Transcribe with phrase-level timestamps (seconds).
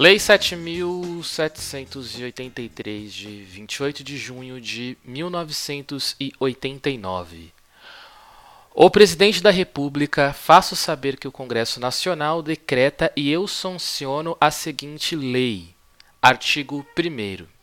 [0.00, 7.52] Lei 7.783, de 28 de junho de 1989.
[8.74, 14.50] O Presidente da República faço saber que o Congresso Nacional decreta e eu sanciono a
[14.50, 15.74] seguinte lei.
[16.22, 17.59] Artigo 1.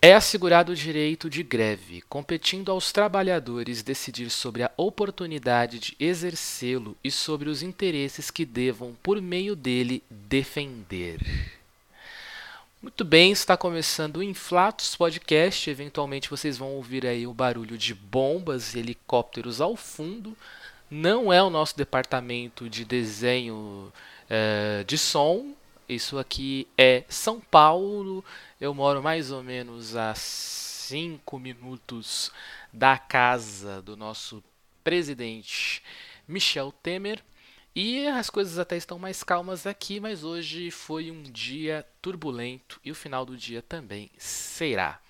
[0.00, 6.96] É assegurado o direito de greve, competindo aos trabalhadores decidir sobre a oportunidade de exercê-lo
[7.02, 11.18] e sobre os interesses que devam, por meio dele, defender.
[12.80, 15.68] Muito bem, está começando o Inflatos Podcast.
[15.68, 20.36] Eventualmente vocês vão ouvir aí o barulho de bombas e helicópteros ao fundo.
[20.88, 23.92] Não é o nosso departamento de desenho
[24.30, 25.54] é, de som.
[25.88, 28.24] Isso aqui é São Paulo.
[28.60, 32.32] Eu moro mais ou menos a 5 minutos
[32.72, 34.42] da casa do nosso
[34.82, 35.80] presidente
[36.26, 37.22] Michel Temer.
[37.72, 42.90] E as coisas até estão mais calmas aqui, mas hoje foi um dia turbulento e
[42.90, 45.00] o final do dia também será.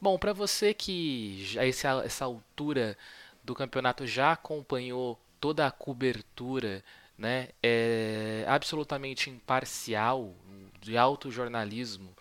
[0.00, 2.96] Bom, para você que a essa, altura
[3.44, 6.82] do campeonato já acompanhou toda a cobertura,
[7.18, 10.34] né, é absolutamente imparcial
[10.80, 12.16] de alto jornalismo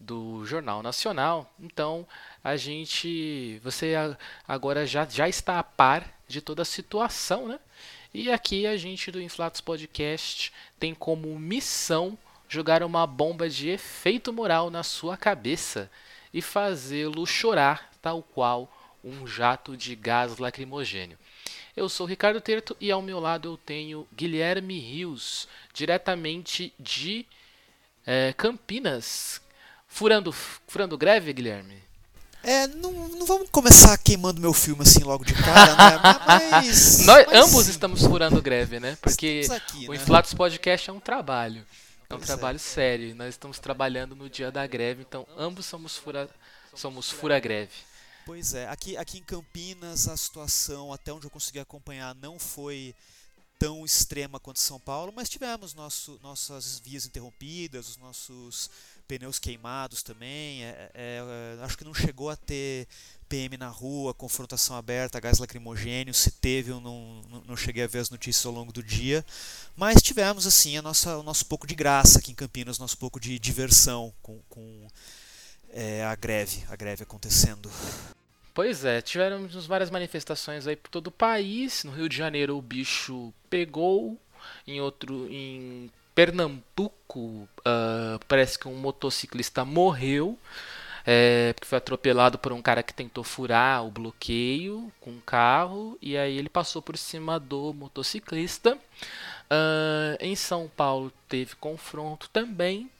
[0.00, 1.52] do Jornal Nacional.
[1.60, 2.06] Então,
[2.42, 3.94] a gente, você
[4.48, 7.60] agora já, já está a par de toda a situação, né?
[8.12, 14.32] E aqui a gente do Inflatos Podcast tem como missão jogar uma bomba de efeito
[14.32, 15.88] moral na sua cabeça
[16.34, 18.68] e fazê-lo chorar, tal qual
[19.04, 21.18] um jato de gás lacrimogênio.
[21.76, 27.24] Eu sou Ricardo Terto e ao meu lado eu tenho Guilherme Rios, diretamente de
[28.04, 29.40] é, Campinas.
[29.90, 31.80] Furando, furando greve, Guilherme?
[32.42, 36.00] É, não, não vamos começar queimando meu filme assim logo de cara, né?
[36.26, 37.00] Mas.
[37.04, 37.36] Nós mas...
[37.36, 38.96] ambos estamos furando greve, né?
[39.02, 39.96] Porque aqui, o né?
[39.98, 41.66] Inflatos Podcast é um trabalho.
[42.08, 42.26] É um pois é.
[42.26, 42.58] trabalho é.
[42.58, 43.14] sério.
[43.14, 46.30] Nós estamos trabalhando no dia da greve, então ambos somos fura,
[46.74, 47.72] somos fura greve.
[48.24, 52.94] Pois é, aqui, aqui em Campinas a situação, até onde eu consegui acompanhar, não foi
[53.58, 58.70] tão extrema quanto São Paulo, mas tivemos nosso, nossas vias interrompidas, os nossos
[59.10, 60.62] pneus queimados também.
[60.62, 62.86] É, é, é, acho que não chegou a ter
[63.28, 66.14] PM na rua, confrontação aberta, gás lacrimogênio.
[66.14, 69.24] Se teve, eu não, não cheguei a ver as notícias ao longo do dia.
[69.76, 73.18] Mas tivemos assim a nossa, o nosso pouco de graça aqui em Campinas, nosso pouco
[73.18, 74.86] de diversão com, com
[75.70, 77.68] é, a greve, a greve acontecendo.
[78.54, 81.82] Pois é, tivemos várias manifestações aí por todo o país.
[81.82, 84.16] No Rio de Janeiro o bicho pegou,
[84.66, 90.38] em outro, em Pernambuco uh, parece que um motociclista morreu.
[91.06, 95.96] É, porque foi atropelado por um cara que tentou furar o bloqueio com um carro
[96.02, 98.74] e aí ele passou por cima do motociclista.
[98.74, 102.90] Uh, em São Paulo teve confronto também.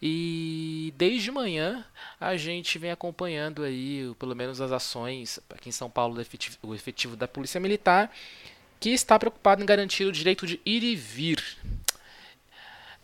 [0.00, 1.84] E desde manhã
[2.18, 6.74] a gente vem acompanhando aí, pelo menos as ações aqui em São Paulo, efetivo, o
[6.74, 8.10] efetivo da Polícia Militar,
[8.80, 11.44] que está preocupado em garantir o direito de ir e vir.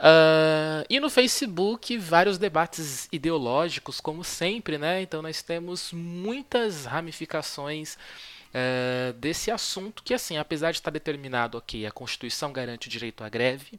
[0.01, 5.03] Uh, e no Facebook, vários debates ideológicos, como sempre, né?
[5.03, 7.99] Então nós temos muitas ramificações
[8.55, 13.23] uh, desse assunto que, assim, apesar de estar determinado, ok, a Constituição garante o direito
[13.23, 13.79] à greve,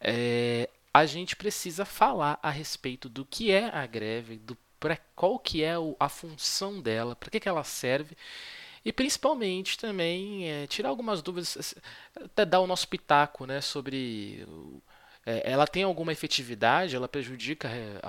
[0.00, 5.38] é, a gente precisa falar a respeito do que é a greve, do pra, qual
[5.38, 8.16] que é o, a função dela, para que, que ela serve
[8.84, 11.74] e principalmente também é, tirar algumas dúvidas,
[12.16, 14.46] até dar o nosso pitaco né, sobre
[15.26, 18.00] é, ela tem alguma efetividade, ela prejudica é,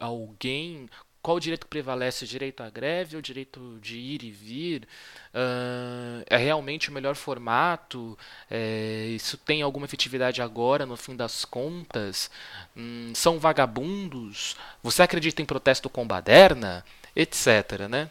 [0.00, 0.88] alguém,
[1.22, 2.24] qual o direito que prevalece?
[2.24, 4.88] O direito à greve ou o direito de ir e vir?
[5.32, 8.18] Uh, é realmente o melhor formato?
[8.50, 12.28] É, isso tem alguma efetividade agora, no fim das contas?
[12.76, 14.56] Hum, são vagabundos?
[14.82, 16.84] Você acredita em protesto com baderna?
[17.14, 17.86] Etc.
[17.88, 18.10] Né?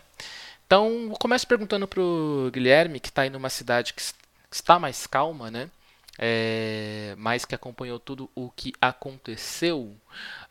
[0.65, 4.01] Então, começo perguntando para o Guilherme, que está aí numa cidade que
[4.49, 5.69] está mais calma, né?
[6.23, 9.97] É, mas que acompanhou tudo o que aconteceu.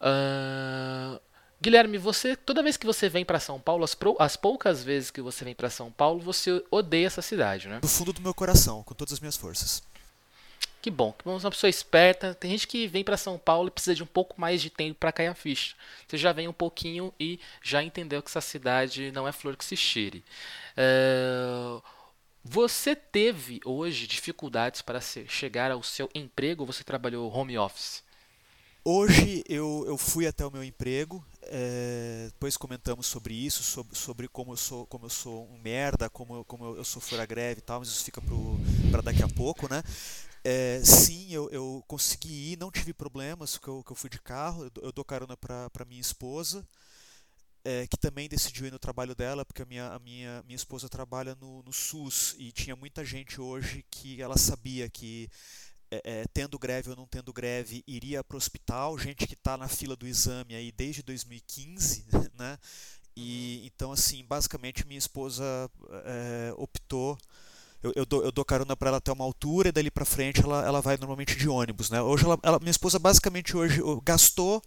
[0.01, 1.21] Uh,
[1.63, 5.13] Guilherme, você toda vez que você vem para São Paulo, as, pro, as, poucas vezes
[5.13, 7.79] que você vem para São Paulo, você odeia essa cidade, né?
[7.79, 9.81] Do fundo do meu coração, com todas as minhas forças.
[10.83, 12.35] Que bom, que você é uma pessoa esperta.
[12.35, 14.99] Tem gente que vem para São Paulo e precisa de um pouco mais de tempo
[14.99, 15.77] para cair a ficha.
[16.09, 19.65] Você já vem um pouquinho e já entendeu que essa cidade não é flor que
[19.65, 20.25] se cheire.
[20.75, 21.81] É...
[22.43, 28.03] Você teve hoje dificuldades para chegar ao seu emprego ou você trabalhou home office?
[28.83, 34.27] Hoje eu, eu fui até o meu emprego, é, depois comentamos sobre isso, sobre, sobre
[34.27, 37.63] como, eu sou, como eu sou um merda, como, como eu sou fora greve e
[37.63, 38.23] tal, mas isso fica
[38.91, 39.83] para daqui a pouco, né?
[40.43, 44.19] É, sim, eu, eu consegui ir, não tive problemas, porque eu, que eu fui de
[44.19, 46.67] carro, eu, eu dou carona para minha esposa,
[47.71, 50.89] é, que também decidiu ir no trabalho dela, porque a minha, a minha, minha esposa
[50.89, 55.31] trabalha no, no SUS e tinha muita gente hoje que ela sabia que
[55.91, 59.57] é, é, tendo greve ou não tendo greve, iria para o hospital, gente que está
[59.57, 62.07] na fila do exame aí desde 2015,
[62.37, 62.59] né?
[63.17, 63.67] E uhum.
[63.67, 65.45] então assim, basicamente minha esposa
[66.05, 67.19] é, optou
[67.83, 70.43] eu, eu, dou, eu dou carona para ela até uma altura e dali para frente
[70.43, 72.01] ela, ela vai normalmente de ônibus, né?
[72.03, 74.63] Hoje ela, ela, minha esposa basicamente hoje gastou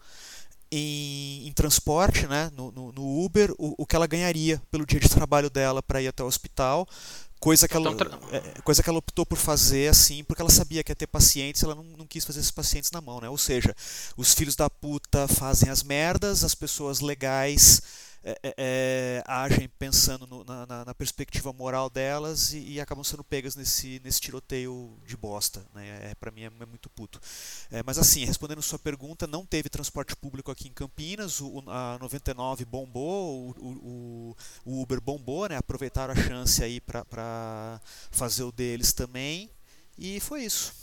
[0.76, 5.00] em, em transporte, né, no, no, no Uber, o, o, que ela ganharia pelo dia
[5.00, 6.88] de trabalho dela para ir até o hospital,
[7.40, 10.84] coisa que, ela, então, é, coisa que ela optou por fazer assim, porque ela sabia
[10.84, 13.30] que ia ter pacientes, ela não, não quis fazer esses pacientes na mão, né?
[13.30, 13.76] Ou seja,
[14.18, 17.82] os filhos da puta fazem as merdas, as pessoas legais
[18.26, 23.22] é, é, é, agem pensando no, na, na, perspectiva moral delas e, e, acabam sendo
[23.22, 25.66] pegas nesse, nesse tiroteio de bosta.
[25.74, 26.12] Né?
[26.12, 27.20] É, para mim é, é, muito puto.
[27.86, 32.64] Mas assim, respondendo sua pergunta, não teve transporte público aqui em Campinas, o, a 99
[32.64, 35.58] bombou, o, o, o Uber bombou, né?
[35.58, 39.50] aproveitaram a chance aí para fazer o deles também
[39.98, 40.74] e foi isso.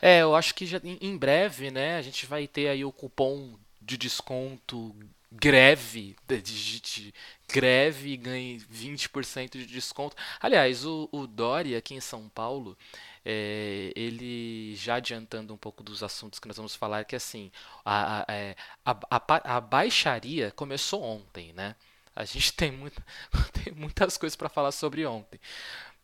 [0.00, 3.58] É, eu acho que já, em breve, né, a gente vai ter aí o cupom
[3.80, 4.94] de desconto
[5.30, 7.14] greve, digite
[7.48, 10.16] greve e ganhe 20% de desconto.
[10.40, 12.76] Aliás, o, o Dória aqui em São Paulo,
[13.24, 17.50] é, ele já adiantando um pouco dos assuntos que nós vamos falar, que assim,
[17.84, 21.74] a, a, é, a, a baixaria começou ontem, né?
[22.16, 23.02] A gente tem, muito,
[23.52, 25.40] tem muitas coisas para falar sobre ontem.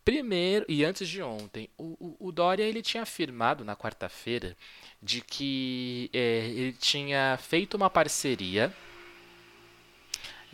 [0.05, 4.55] Primeiro, e antes de ontem, o, o, o Dória ele tinha afirmado na quarta-feira
[5.03, 8.73] de que é, ele tinha feito uma parceria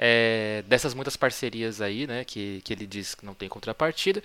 [0.02, 4.22] é, dessas muitas parcerias aí, né, que, que ele diz que não tem contrapartida,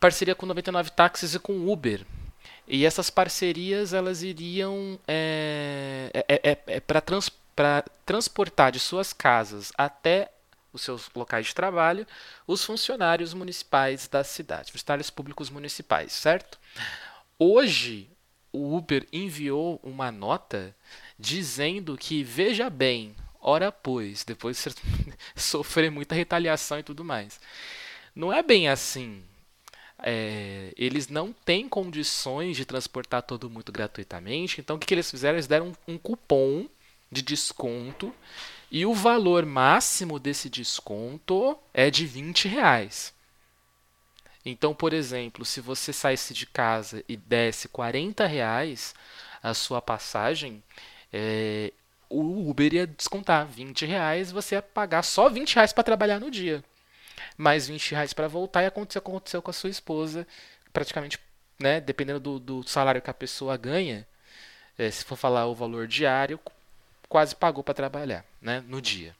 [0.00, 2.00] parceria com 99 táxis e com Uber.
[2.66, 7.30] E essas parcerias elas iriam é, é, é, é, é para trans,
[8.06, 10.30] transportar de suas casas até
[10.72, 12.06] os seus locais de trabalho
[12.46, 16.58] os funcionários municipais da cidade, funcionários públicos municipais, certo?
[17.38, 18.08] Hoje
[18.50, 20.74] o Uber enviou uma nota
[21.18, 23.14] dizendo que veja bem,
[23.48, 24.70] Ora, pois, depois você
[25.36, 27.38] sofrer muita retaliação e tudo mais.
[28.12, 29.22] Não é bem assim.
[30.02, 34.60] É, eles não têm condições de transportar todo mundo gratuitamente.
[34.60, 35.36] Então, o que, que eles fizeram?
[35.36, 36.68] Eles deram um, um cupom
[37.10, 38.12] de desconto
[38.68, 43.14] e o valor máximo desse desconto é de 20 reais.
[44.44, 48.92] Então, por exemplo, se você saísse de casa e desse 40 reais
[49.40, 50.60] a sua passagem,
[51.12, 51.72] é,
[52.08, 56.30] o Uber ia descontar 20 reais, você ia pagar só 20 reais para trabalhar no
[56.30, 56.62] dia.
[57.36, 60.26] Mais 20 reais para voltar e aconteceu, aconteceu com a sua esposa,
[60.72, 61.18] praticamente,
[61.58, 64.06] né, dependendo do, do salário que a pessoa ganha,
[64.78, 66.38] é, se for falar o valor diário,
[67.08, 69.14] quase pagou para trabalhar né, no dia.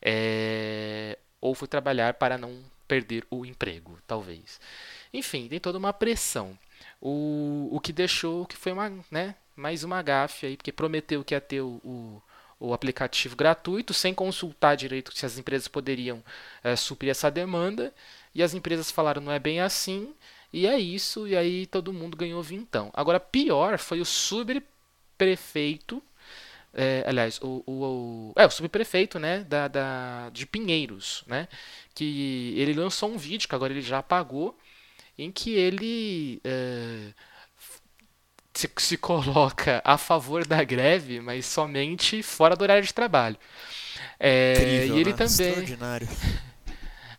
[0.00, 4.60] É, ou foi trabalhar para não perder o emprego, talvez.
[5.12, 6.58] Enfim, tem toda uma pressão.
[7.00, 11.34] O, o que deixou que foi uma, né, mais uma gafe aí, porque prometeu que
[11.34, 12.22] ia ter o, o,
[12.58, 16.22] o aplicativo gratuito, sem consultar direito se as empresas poderiam
[16.62, 17.92] é, suprir essa demanda,
[18.34, 20.14] e as empresas falaram não é bem assim,
[20.52, 22.90] e é isso, e aí todo mundo ganhou vintão.
[22.94, 26.02] Agora, pior foi o subprefeito,
[26.74, 31.48] é, aliás, o, o, o, é, o subprefeito né, da, da, de Pinheiros, né,
[31.94, 34.58] que ele lançou um vídeo, que agora ele já apagou,
[35.18, 36.40] em que ele...
[36.44, 37.12] É,
[38.62, 43.36] se, se coloca a favor da greve, mas somente fora do horário de trabalho.
[44.18, 45.16] É, Incrível, e ele né?
[45.16, 45.48] também.
[45.48, 46.08] Extraordinário.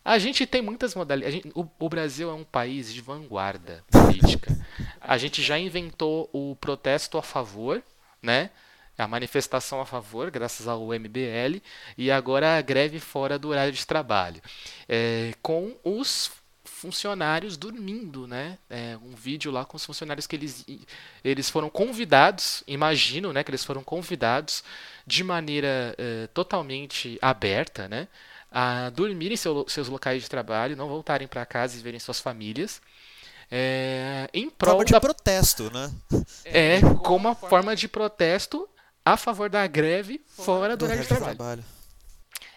[0.06, 1.50] A gente tem muitas modalidades.
[1.54, 4.54] O, o, Brasil é um país de vanguarda política.
[5.00, 7.82] A gente já inventou o protesto a favor,
[8.20, 8.50] né?
[8.98, 11.62] A manifestação a favor, graças ao MBL,
[11.96, 14.42] e agora a greve fora do horário de trabalho.
[14.86, 16.30] É, com os
[16.84, 18.58] funcionários dormindo, né?
[18.68, 20.66] É, um vídeo lá com os funcionários que eles,
[21.24, 23.42] eles foram convidados, imagino, né?
[23.42, 24.62] Que eles foram convidados
[25.06, 28.06] de maneira é, totalmente aberta, né?
[28.52, 32.20] A dormir em seu, seus locais de trabalho, não voltarem para casa e verem suas
[32.20, 32.82] famílias.
[33.50, 35.00] É, em prol forma de da...
[35.00, 35.90] protesto, né?
[36.44, 38.68] É, como uma forma de protesto
[39.02, 41.36] a favor da greve fora do horário de trabalho.
[41.36, 41.64] trabalho.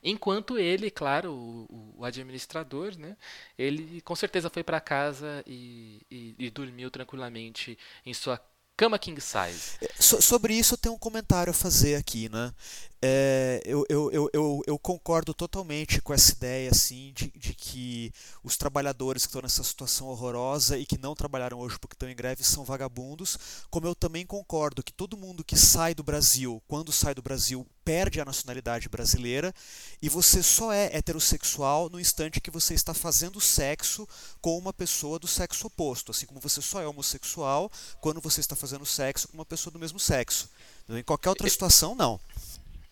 [0.10, 3.18] Enquanto ele, claro, o, o administrador, né,
[3.58, 8.40] ele com certeza foi para casa e, e, e dormiu tranquilamente em sua
[8.78, 9.78] cama king size.
[9.82, 12.54] É, so, sobre isso eu tenho um comentário a fazer aqui, né?
[13.00, 18.12] É, eu, eu, eu, eu, concordo totalmente com essa ideia assim de, de que
[18.44, 22.16] os trabalhadores que estão nessa situação horrorosa e que não trabalharam hoje porque estão em
[22.16, 23.38] greve são vagabundos,
[23.70, 27.68] como eu também concordo que todo mundo que sai do Brasil, quando sai do Brasil,
[27.86, 29.54] perde a nacionalidade brasileira
[30.02, 34.08] e você só é heterossexual no instante que você está fazendo sexo
[34.42, 38.56] com uma pessoa do sexo oposto, assim como você só é homossexual quando você está
[38.56, 40.50] fazendo sexo com uma pessoa do mesmo sexo.
[40.90, 42.20] Em qualquer outra situação, não.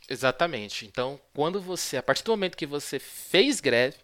[0.09, 0.85] Exatamente.
[0.85, 3.97] Então, quando você, a partir do momento que você fez greve,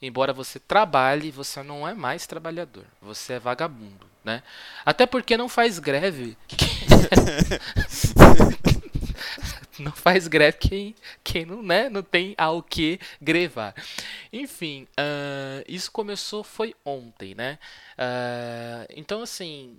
[0.00, 4.42] embora você trabalhe, você não é mais trabalhador, você é vagabundo, né?
[4.84, 6.36] Até porque não faz greve.
[9.78, 13.74] não faz greve quem, quem não, né, não tem ao que grevar.
[14.32, 17.58] Enfim, uh, isso começou foi ontem, né?
[17.98, 19.78] Uh, então, assim,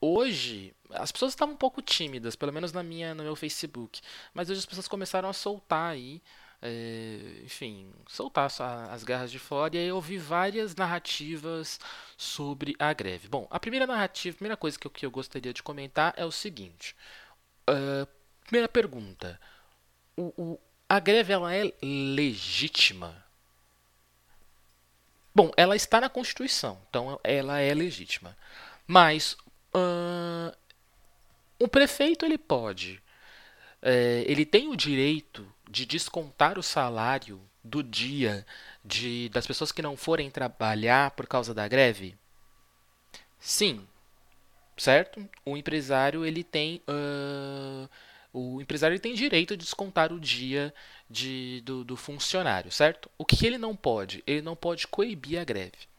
[0.00, 4.00] hoje as pessoas estavam um pouco tímidas, pelo menos na minha, no meu Facebook.
[4.34, 6.22] Mas hoje as pessoas começaram a soltar aí,
[6.62, 8.50] é, enfim, soltar
[8.90, 9.76] as garras de fora.
[9.76, 11.80] E aí eu vi várias narrativas
[12.16, 13.28] sobre a greve.
[13.28, 16.24] Bom, a primeira narrativa, a primeira coisa que eu, que eu gostaria de comentar é
[16.24, 16.94] o seguinte.
[17.68, 18.06] Uh,
[18.44, 19.40] primeira pergunta.
[20.16, 23.24] O, o, a greve ela é legítima?
[25.34, 28.36] Bom, ela está na Constituição, então ela é legítima.
[28.86, 29.36] Mas
[29.74, 30.54] uh,
[31.60, 33.00] o prefeito ele pode,
[33.82, 38.46] é, ele tem o direito de descontar o salário do dia
[38.84, 42.16] de, das pessoas que não forem trabalhar por causa da greve?
[43.38, 43.86] Sim,
[44.76, 45.28] certo?
[45.44, 47.88] O empresário ele tem uh,
[48.32, 50.72] o empresário ele tem direito de descontar o dia
[51.08, 53.10] de, do, do funcionário, certo?
[53.18, 54.22] O que ele não pode?
[54.26, 55.89] Ele não pode coibir a greve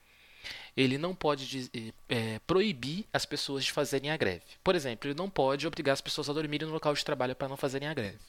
[0.76, 1.70] ele não pode
[2.10, 4.44] é, proibir as pessoas de fazerem a greve.
[4.64, 7.50] Por exemplo, ele não pode obrigar as pessoas a dormirem no local de trabalho para
[7.50, 8.20] não fazerem a greve.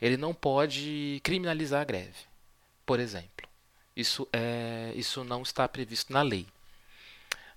[0.00, 2.14] Ele não pode criminalizar a greve,
[2.84, 3.48] por exemplo.
[3.96, 6.46] Isso, é, isso não está previsto na lei.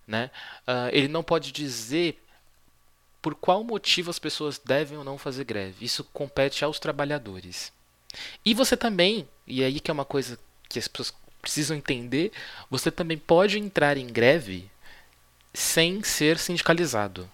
[0.05, 0.31] Né?
[0.61, 2.23] Uh, ele não pode dizer
[3.21, 5.83] por qual motivo as pessoas devem ou não fazer greve.
[5.83, 7.73] Isso compete aos trabalhadores.
[8.45, 11.13] E você também, e aí que é uma coisa que as pessoas
[11.47, 12.33] precisam entender,
[12.69, 14.69] você também pode entrar em greve
[15.53, 17.29] sem ser sindicalizado.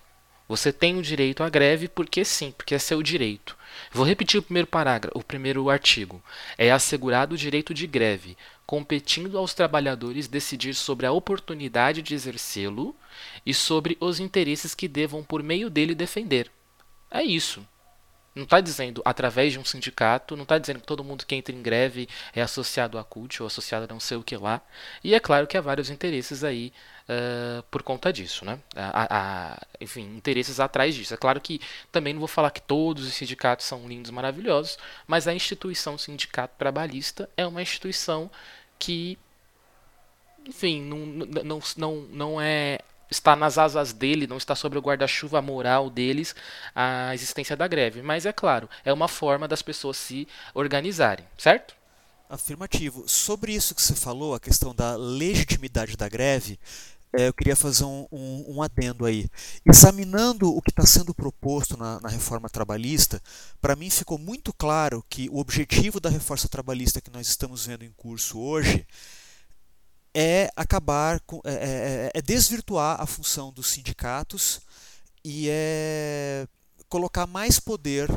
[0.48, 3.58] Você tem o direito à greve porque sim, porque é seu direito.
[3.92, 6.22] Vou repetir o primeiro parágrafo, o primeiro artigo.
[6.60, 12.96] É assegurado o direito de greve, competindo aos trabalhadores decidir sobre a oportunidade de exercê-lo
[13.44, 16.52] e sobre os interesses que devam por meio dele defender.
[17.10, 17.66] É isso.
[18.36, 21.54] Não está dizendo através de um sindicato, não está dizendo que todo mundo que entra
[21.54, 24.60] em greve é associado à CUT ou associado a não sei o que lá.
[25.04, 26.74] E é claro que há vários interesses aí
[27.08, 28.60] uh, por conta disso, né?
[29.80, 31.14] enfim, interesses atrás disso.
[31.14, 31.62] É claro que
[31.92, 36.56] também não vou falar que todos os sindicatos são lindos, maravilhosos, mas a instituição sindicato
[36.58, 38.32] trabalhista é uma instituição
[38.80, 39.18] que,
[40.46, 40.98] enfim, não,
[41.44, 46.36] não, não, não é está nas asas dele, não está sobre o guarda-chuva moral deles
[46.76, 48.02] a existência da greve.
[48.02, 51.76] Mas é claro, é uma forma das pessoas se organizarem, certo?
[52.30, 53.04] Afirmativo.
[53.08, 56.60] Sobre isso que você falou, a questão da legitimidade da greve,
[57.16, 59.30] é, eu queria fazer um, um, um, adendo aí.
[59.64, 63.22] Examinando o que está sendo proposto na, na reforma trabalhista,
[63.62, 67.86] para mim ficou muito claro que o objetivo da reforma trabalhista que nós estamos vendo
[67.86, 68.84] em curso hoje
[70.14, 74.62] é acabar com, é, é, é, desvirtuar a função dos sindicatos
[75.24, 76.48] e é
[76.88, 78.10] colocar mais poder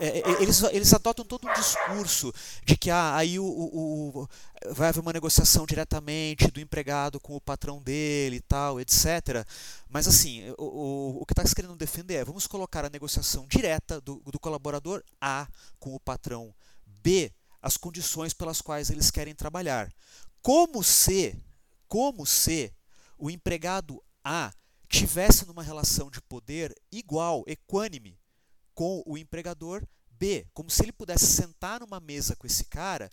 [0.00, 2.32] é, é, eles, eles adotam todo um discurso
[2.64, 4.28] de que ah, aí o, o, o,
[4.72, 9.44] vai haver uma negociação diretamente do empregado com o patrão dele e tal, etc.
[9.88, 14.00] Mas assim, o, o, que está se querendo defender é vamos colocar a negociação direta
[14.00, 15.48] do, do colaborador A
[15.80, 16.54] com o patrão
[16.86, 19.90] B, as condições pelas quais eles querem trabalhar.
[20.42, 21.36] Como se,
[21.86, 22.72] como se
[23.16, 24.52] o empregado A
[24.88, 28.18] tivesse numa relação de poder igual, equânime,
[28.74, 33.10] com o empregador B, como se ele pudesse sentar numa mesa com esse cara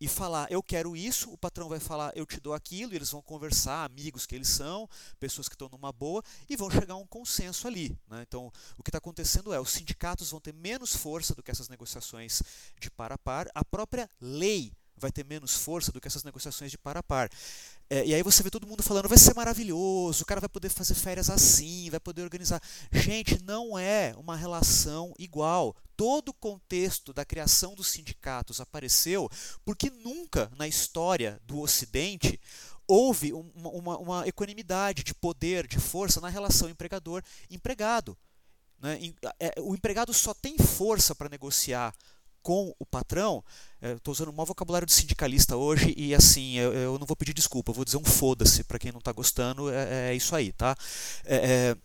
[0.00, 3.10] e falar, eu quero isso, o patrão vai falar, eu te dou aquilo, e eles
[3.10, 6.98] vão conversar, amigos que eles são, pessoas que estão numa boa, e vão chegar a
[6.98, 7.98] um consenso ali.
[8.06, 8.22] Né?
[8.26, 11.68] Então, o que está acontecendo é, os sindicatos vão ter menos força do que essas
[11.68, 12.42] negociações
[12.78, 16.70] de par a par, a própria lei vai ter menos força do que essas negociações
[16.70, 17.30] de par a par.
[17.90, 20.68] É, e aí você vê todo mundo falando, vai ser maravilhoso, o cara vai poder
[20.68, 22.60] fazer férias assim, vai poder organizar.
[22.92, 25.74] Gente, não é uma relação igual.
[25.96, 29.28] Todo o contexto da criação dos sindicatos apareceu
[29.64, 32.38] porque nunca na história do Ocidente
[32.86, 38.16] houve uma, uma, uma equanimidade de poder, de força na relação empregador-empregado.
[38.80, 39.12] Né?
[39.40, 41.94] É, o empregado só tem força para negociar
[42.42, 43.44] com o patrão,
[43.82, 47.34] estou usando um mau vocabulário de sindicalista hoje e assim, eu, eu não vou pedir
[47.34, 50.76] desculpa, vou dizer um foda-se para quem não está gostando, é, é, isso aí, tá?
[51.24, 51.76] É,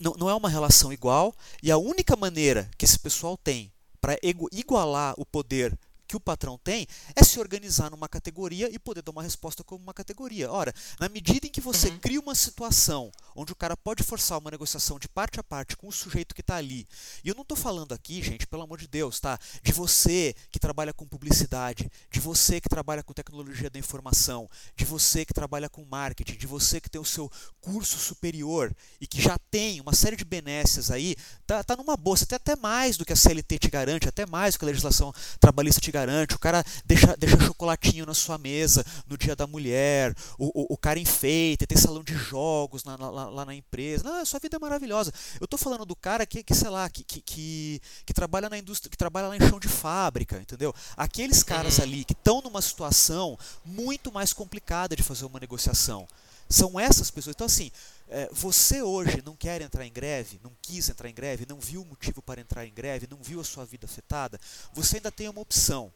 [0.00, 4.16] não, não é uma relação igual e a única maneira que esse pessoal tem para
[4.52, 5.76] igualar o poder
[6.08, 9.82] que o patrão tem é se organizar numa categoria e poder dar uma resposta como
[9.82, 10.50] uma categoria.
[10.50, 11.98] Ora, na medida em que você uhum.
[11.98, 15.86] cria uma situação onde o cara pode forçar uma negociação de parte a parte com
[15.86, 16.88] o sujeito que está ali,
[17.22, 19.38] e eu não estou falando aqui, gente, pelo amor de Deus, tá?
[19.62, 24.84] De você que trabalha com publicidade, de você que trabalha com tecnologia da informação, de
[24.84, 29.20] você que trabalha com marketing, de você que tem o seu curso superior e que
[29.20, 31.14] já tem uma série de benesses aí,
[31.46, 34.54] tá, tá numa você tem até mais do que a CLT te garante, até mais
[34.54, 35.97] do que a legislação trabalhista te garante,
[36.34, 40.76] o cara deixa, deixa chocolatinho na sua mesa no dia da mulher, o, o, o
[40.76, 44.04] cara enfeita, tem salão de jogos na, lá, lá, na empresa.
[44.04, 45.12] Não, sua vida é maravilhosa.
[45.40, 48.58] Eu estou falando do cara que, que sei lá, que, que, que, que, trabalha na
[48.58, 50.74] indústria, que trabalha lá em chão de fábrica, entendeu?
[50.96, 51.84] Aqueles caras uhum.
[51.84, 56.06] ali que estão numa situação muito mais complicada de fazer uma negociação.
[56.48, 57.34] São essas pessoas.
[57.34, 57.70] Então, assim,
[58.08, 61.82] é, você hoje não quer entrar em greve, não quis entrar em greve, não viu
[61.82, 64.40] o motivo para entrar em greve, não viu a sua vida afetada,
[64.72, 65.92] você ainda tem uma opção.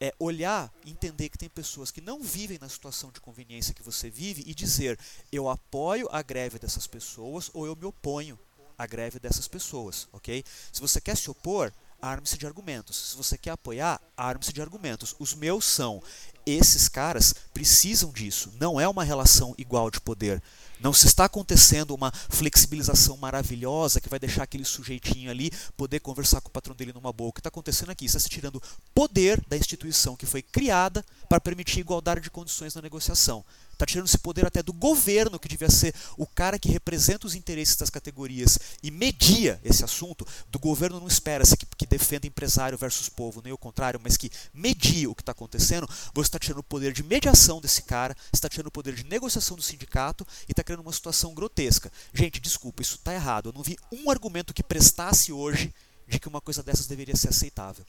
[0.00, 4.08] É olhar, entender que tem pessoas que não vivem na situação de conveniência que você
[4.08, 4.96] vive e dizer:
[5.32, 8.38] eu apoio a greve dessas pessoas ou eu me oponho
[8.78, 10.44] à greve dessas pessoas, ok?
[10.72, 13.10] Se você quer se opor, arme-se de argumentos.
[13.10, 15.14] Se você quer apoiar, arme-se de argumentos.
[15.18, 16.02] Os meus são:
[16.50, 18.52] esses caras precisam disso.
[18.60, 20.42] Não é uma relação igual de poder.
[20.80, 26.40] Não se está acontecendo uma flexibilização maravilhosa que vai deixar aquele sujeitinho ali poder conversar
[26.40, 27.30] com o patrão dele numa boa.
[27.30, 28.04] O que está acontecendo aqui?
[28.04, 28.62] Está se tirando
[28.94, 33.44] poder da instituição que foi criada para permitir igualdade de condições na negociação.
[33.78, 37.36] Está tirando esse poder até do governo, que devia ser o cara que representa os
[37.36, 40.26] interesses das categorias e media esse assunto.
[40.50, 44.32] Do governo não espera-se que, que defenda empresário versus povo, nem o contrário, mas que
[44.52, 45.88] media o que está acontecendo.
[46.12, 49.56] Você está tirando o poder de mediação desse cara, está tirando o poder de negociação
[49.56, 51.92] do sindicato e está criando uma situação grotesca.
[52.12, 53.50] Gente, desculpa, isso está errado.
[53.50, 55.72] Eu não vi um argumento que prestasse hoje
[56.08, 57.84] de que uma coisa dessas deveria ser aceitável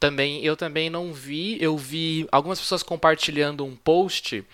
[0.00, 4.44] também eu também não vi eu vi algumas pessoas compartilhando um post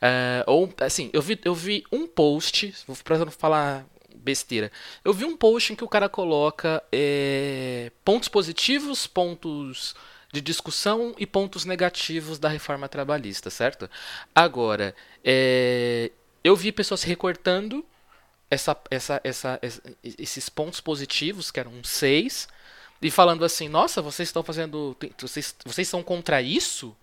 [0.00, 4.72] Uh, ou, assim, eu vi, eu vi um post, pra não falar besteira,
[5.04, 9.94] eu vi um post em que o cara coloca é, pontos positivos, pontos
[10.32, 13.90] de discussão e pontos negativos da reforma trabalhista, certo?
[14.34, 16.10] Agora, é,
[16.42, 17.84] eu vi pessoas recortando
[18.50, 19.60] essa, essa, essa,
[20.02, 22.48] esses pontos positivos, que eram seis,
[23.02, 24.96] e falando assim, nossa, vocês estão fazendo.
[25.18, 26.96] Vocês, vocês são contra isso?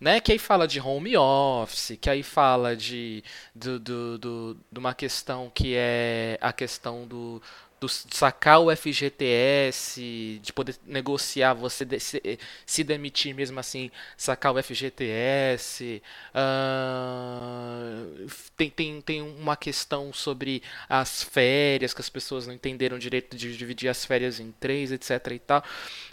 [0.00, 0.18] né?
[0.18, 3.22] Que aí fala de home office, que aí fala de,
[3.54, 7.42] do, do, do, de uma questão que é a questão do,
[7.80, 14.54] do sacar o FGTS, de poder negociar, você de, se, se, demitir mesmo assim, sacar
[14.54, 16.02] o FGTS.
[16.34, 23.34] Uh, tem, tem, tem uma questão sobre as férias, que as pessoas não entenderam direito
[23.34, 25.28] de dividir as férias em três, etc.
[25.32, 25.64] e tal.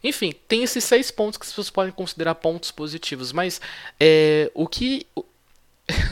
[0.01, 3.59] Enfim, tem esses seis pontos que as pessoas podem considerar pontos positivos, mas
[3.99, 5.23] é, o, que, o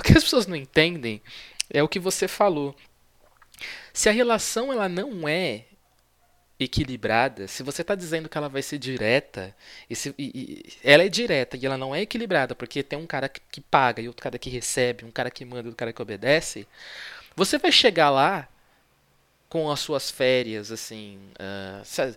[0.04, 1.22] que as pessoas não entendem
[1.70, 2.76] é o que você falou
[3.94, 5.65] se a relação ela não é
[6.60, 9.54] equilibrada, se você está dizendo que ela vai ser direta,
[9.89, 13.06] e, se, e, e, ela é direta e ela não é equilibrada porque tem um
[13.06, 15.76] cara que, que paga e outro cara que recebe, um cara que manda e outro
[15.76, 16.68] cara que obedece,
[17.36, 18.48] você vai chegar lá
[19.50, 21.18] com as suas férias, assim.
[21.34, 22.15] Uh,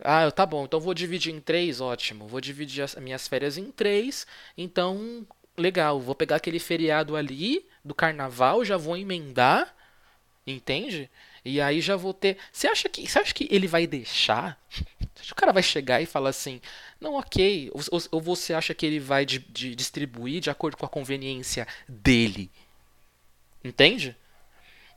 [0.00, 2.26] ah, tá bom, então vou dividir em três, ótimo.
[2.26, 6.00] Vou dividir as minhas férias em três, então legal.
[6.00, 9.74] Vou pegar aquele feriado ali do carnaval, já vou emendar
[10.52, 11.10] Entende?
[11.44, 12.38] E aí já vou ter.
[12.50, 14.58] Você acha que, você acha que ele vai deixar?
[15.30, 16.60] O cara vai chegar e falar assim:
[16.98, 17.70] não, ok.
[17.72, 21.66] Ou, ou você acha que ele vai de, de distribuir de acordo com a conveniência
[21.86, 22.50] dele?
[23.62, 24.16] Entende?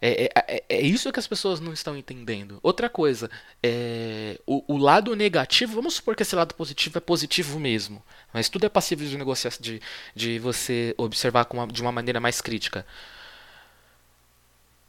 [0.01, 2.59] É, é, é, é, isso que as pessoas não estão entendendo.
[2.63, 3.29] Outra coisa,
[3.61, 8.01] é, o, o, lado negativo, vamos supor que esse lado positivo é positivo mesmo,
[8.33, 9.79] mas tudo é passível de negociação, de,
[10.15, 12.85] de você observar uma, de uma maneira mais crítica.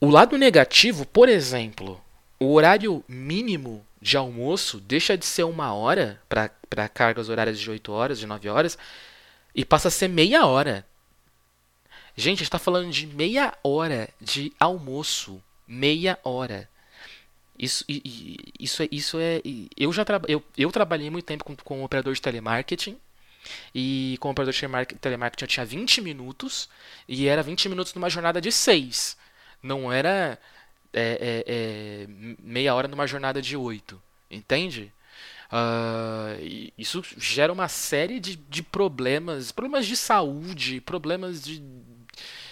[0.03, 2.03] O lado negativo, por exemplo,
[2.41, 7.93] o horário mínimo de almoço deixa de ser uma hora para cargas horárias de 8
[7.93, 8.77] horas, de 9 horas,
[9.55, 10.85] e passa a ser meia hora.
[12.17, 15.41] Gente, a gente está falando de meia hora de almoço.
[15.69, 16.69] Meia hora.
[17.57, 19.41] Isso, isso, é, isso é.
[19.77, 22.99] Eu já eu, eu trabalhei muito tempo com, com um operador de telemarketing.
[23.73, 26.69] E com o operador de telemarketing eu tinha 20 minutos.
[27.07, 29.23] E era 20 minutos numa jornada de 6.
[29.62, 30.38] Não era
[30.92, 32.07] é, é, é,
[32.42, 34.01] meia hora numa jornada de oito.
[34.31, 34.92] Entende?
[35.53, 41.62] Uh, isso gera uma série de, de problemas, problemas de saúde, problemas de.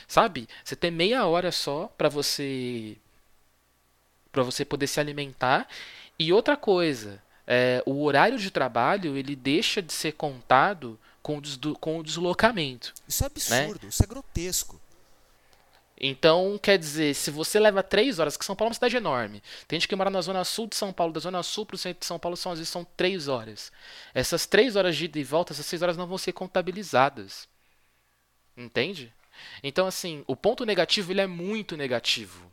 [0.07, 0.47] Sabe?
[0.63, 2.97] Você tem meia hora só para você.
[4.31, 5.67] para você poder se alimentar.
[6.19, 11.75] E outra coisa, é, o horário de trabalho ele deixa de ser contado com o,
[11.79, 12.93] com o deslocamento.
[13.09, 13.89] Isso é absurdo, né?
[13.89, 14.81] isso é grotesco.
[16.03, 19.43] Então, quer dizer, se você leva três horas, que São Paulo é uma cidade enorme,
[19.69, 21.79] tem gente que mora na zona sul de São Paulo, da zona sul para o
[21.79, 23.71] centro de São Paulo são, às vezes são três horas.
[24.15, 27.47] Essas três horas de ida e volta, essas seis horas não vão ser contabilizadas.
[28.57, 29.13] Entende?
[29.63, 32.51] Então, assim, o ponto negativo ele é muito negativo.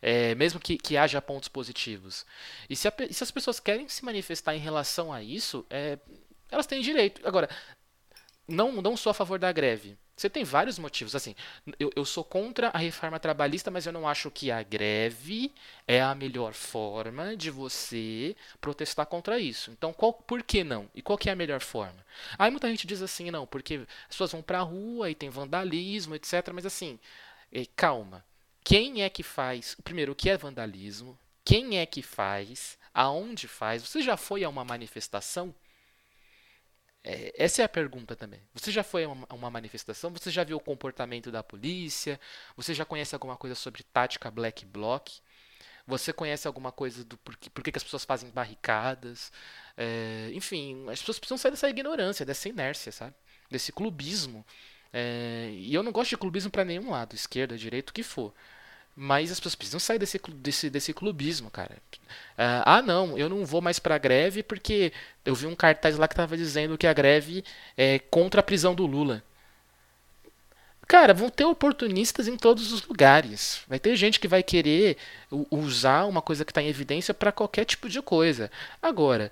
[0.00, 2.24] É, mesmo que, que haja pontos positivos.
[2.68, 5.98] E se, a, se, as pessoas querem se manifestar em relação a isso, é,
[6.50, 7.20] elas têm direito.
[7.26, 7.48] Agora,
[8.46, 9.98] não, não sou a favor da greve.
[10.20, 11.16] Você tem vários motivos.
[11.16, 11.34] Assim,
[11.78, 15.50] eu, eu sou contra a reforma trabalhista, mas eu não acho que a greve
[15.88, 19.70] é a melhor forma de você protestar contra isso.
[19.70, 20.90] Então, qual, por que não?
[20.94, 22.04] E qual que é a melhor forma?
[22.38, 26.14] Aí muita gente diz assim, não, porque as pessoas vão pra rua e tem vandalismo,
[26.14, 26.50] etc.
[26.52, 26.98] Mas assim,
[27.50, 28.22] é, calma.
[28.62, 29.74] Quem é que faz?
[29.82, 31.18] Primeiro, o que é vandalismo?
[31.42, 32.76] Quem é que faz?
[32.92, 33.82] Aonde faz?
[33.82, 35.54] Você já foi a uma manifestação?
[37.02, 38.40] É, essa é a pergunta também.
[38.54, 40.10] Você já foi a uma, uma, manifestação?
[40.12, 42.20] Você já viu o comportamento da polícia?
[42.56, 45.08] Você já conhece alguma coisa sobre tática black bloc?
[45.86, 49.32] Você conhece alguma coisa do por que as pessoas fazem barricadas?
[49.76, 53.14] É, enfim, as pessoas precisam sair dessa ignorância, dessa inércia, sabe?
[53.50, 54.44] Desse clubismo.
[54.92, 58.34] É, e eu não gosto de clubismo para nenhum lado, esquerda, direita, o que for.
[58.96, 61.76] Mas as pessoas precisam sair desse, desse, desse clubismo, cara.
[62.32, 64.92] Uh, ah, não, eu não vou mais pra greve porque
[65.24, 67.44] eu vi um cartaz lá que tava dizendo que a greve
[67.76, 69.22] é contra a prisão do Lula.
[70.90, 73.62] Cara, vão ter oportunistas em todos os lugares.
[73.68, 74.96] Vai ter gente que vai querer
[75.48, 78.50] usar uma coisa que está em evidência para qualquer tipo de coisa.
[78.82, 79.30] Agora,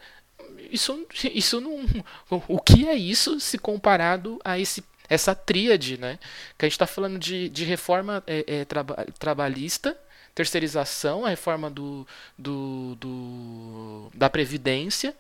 [0.71, 1.85] isso, isso não.
[2.47, 6.19] O que é isso se comparado a esse essa tríade, né?
[6.57, 9.99] Que a gente está falando de, de reforma é, é, traba, trabalhista,
[10.35, 15.17] terceirização, a reforma do, do, do, da Previdência.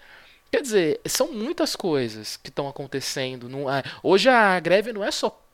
[0.50, 3.48] Quer dizer, são muitas coisas que estão acontecendo.
[3.48, 3.64] Não,
[4.02, 5.44] hoje a greve não é só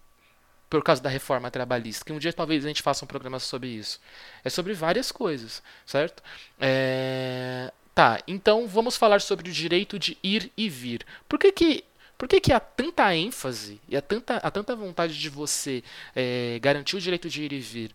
[0.69, 3.69] por causa da reforma trabalhista, que um dia talvez a gente faça um programa sobre
[3.69, 4.01] isso.
[4.45, 6.23] É sobre várias coisas, certo?
[6.59, 7.73] É...
[7.95, 11.07] Tá, então vamos falar sobre o direito de ir e vir.
[11.29, 11.85] Por que, que
[12.25, 15.85] por que, que há tanta ênfase e há tanta, há tanta vontade de você
[16.17, 17.91] é, garantir o direito de ir e vir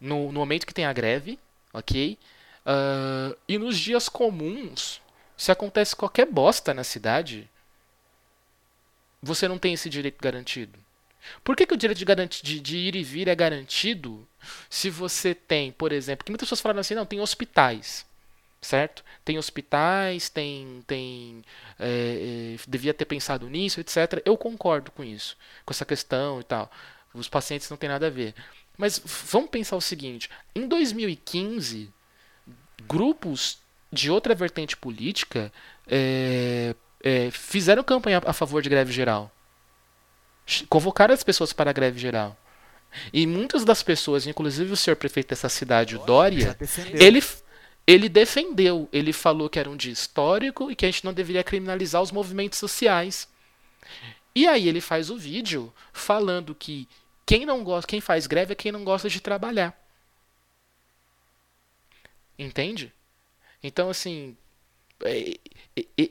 [0.00, 1.38] no, no momento que tem a greve,
[1.72, 2.18] ok?
[2.66, 5.00] Uh, e nos dias comuns,
[5.36, 7.48] se acontece qualquer bosta na cidade,
[9.22, 10.76] você não tem esse direito garantido.
[11.44, 14.26] Por que, que o direito de, de, de, ir e vir é garantido
[14.68, 18.04] se você tem, por exemplo, que muitas pessoas falam assim, não, tem hospitais
[18.60, 19.04] certo?
[19.24, 21.44] Tem hospitais, tem, tem
[21.78, 24.22] é, é, devia ter pensado nisso, etc.
[24.24, 26.70] Eu concordo com isso, com essa questão e tal.
[27.14, 28.34] Os pacientes não têm nada a ver.
[28.76, 31.90] Mas vamos pensar o seguinte: em 2015,
[32.86, 33.58] grupos
[33.92, 35.52] de outra vertente política
[35.86, 39.30] é, é, fizeram campanha a favor de greve geral,
[40.68, 42.36] convocaram as pessoas para a greve geral.
[43.12, 46.56] E muitas das pessoas, inclusive o senhor prefeito dessa cidade, o Dória,
[46.94, 47.22] ele,
[47.86, 51.44] ele defendeu, ele falou que era um dia histórico e que a gente não deveria
[51.44, 53.28] criminalizar os movimentos sociais.
[54.34, 56.88] E aí ele faz o vídeo falando que
[57.24, 59.74] quem não gosta, quem faz greve é quem não gosta de trabalhar.
[62.38, 62.92] Entende?
[63.62, 64.36] Então assim,
[65.04, 65.38] é,
[65.76, 66.10] é, é,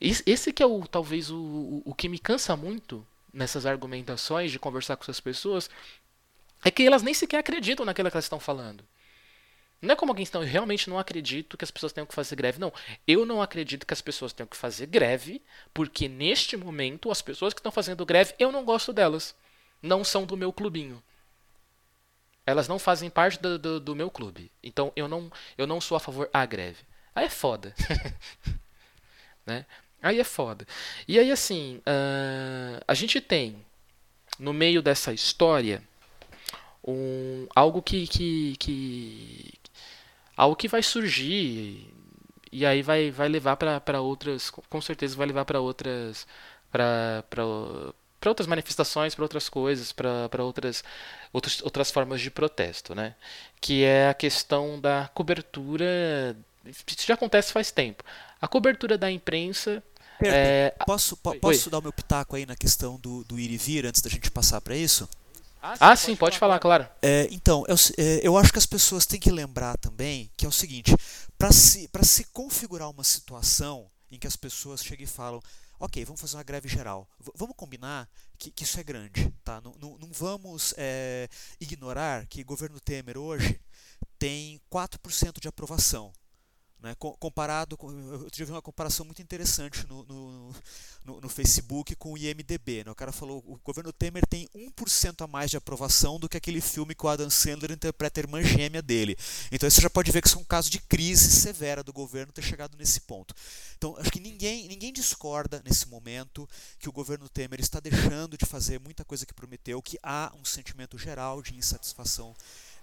[0.00, 4.58] esse que é o talvez o, o, o que me cansa muito nessas argumentações de
[4.58, 5.70] conversar com essas pessoas
[6.64, 8.84] é que elas nem sequer acreditam naquilo que elas estão falando.
[9.80, 12.34] Não é como alguém então, eu realmente não acredito que as pessoas tenham que fazer
[12.34, 12.58] greve.
[12.58, 12.72] Não,
[13.06, 15.42] eu não acredito que as pessoas tenham que fazer greve,
[15.74, 19.34] porque neste momento as pessoas que estão fazendo greve, eu não gosto delas.
[19.82, 21.02] Não são do meu clubinho.
[22.46, 24.50] Elas não fazem parte do, do, do meu clube.
[24.62, 26.82] Então eu não, eu não sou a favor da greve.
[27.14, 27.74] Aí é foda.
[29.44, 29.66] né?
[30.02, 30.66] Aí é foda.
[31.06, 33.64] E aí assim, uh, a gente tem
[34.38, 35.82] no meio dessa história
[36.86, 39.54] um, algo que, que, que,
[40.36, 41.92] algo que vai surgir
[42.52, 46.26] e aí vai, vai levar para outras, com certeza vai levar para outras,
[46.70, 47.22] para
[48.24, 50.84] outras manifestações, para outras coisas, para outras,
[51.32, 53.14] outras, outras formas de protesto, né?
[53.60, 56.36] Que é a questão da cobertura.
[56.64, 58.04] Isso já acontece faz tempo.
[58.40, 59.82] A cobertura da imprensa.
[60.22, 60.74] é...
[60.86, 63.84] Posso, po posso dar o meu pitaco aí na questão do, do ir e vir
[63.86, 65.08] antes da gente passar para isso?
[65.80, 66.88] Ah, sim, pode, falar, claro.
[67.02, 70.48] É, então, eu, é, eu acho que as pessoas têm que lembrar também que é
[70.48, 70.94] o seguinte:
[71.38, 75.40] para se, se configurar uma situação em que as pessoas chegam e falam,
[75.78, 79.60] ok, vamos fazer uma greve geral, v vamos combinar que, que, isso é grande, tá?
[79.60, 81.28] Não, não, não vamos é,
[81.60, 83.60] ignorar que o governo Temer hoje
[84.18, 86.12] tem 4% de aprovação.
[86.86, 86.94] Né?
[86.94, 90.54] Comparado com, eu tive uma comparação muito interessante no, no,
[91.04, 92.84] no, no Facebook com o IMDB.
[92.84, 92.92] Né?
[92.92, 96.60] O cara falou o governo Temer tem 1% a mais de aprovação do que aquele
[96.60, 99.16] filme que o Adam Sandler interpreta a irmã gêmea dele.
[99.50, 102.32] Então você já pode ver que isso é um caso de crise severa do governo
[102.32, 103.34] ter chegado nesse ponto.
[103.76, 108.46] Então acho que ninguém, ninguém discorda nesse momento que o governo Temer está deixando de
[108.46, 112.32] fazer muita coisa que prometeu, que há um sentimento geral de insatisfação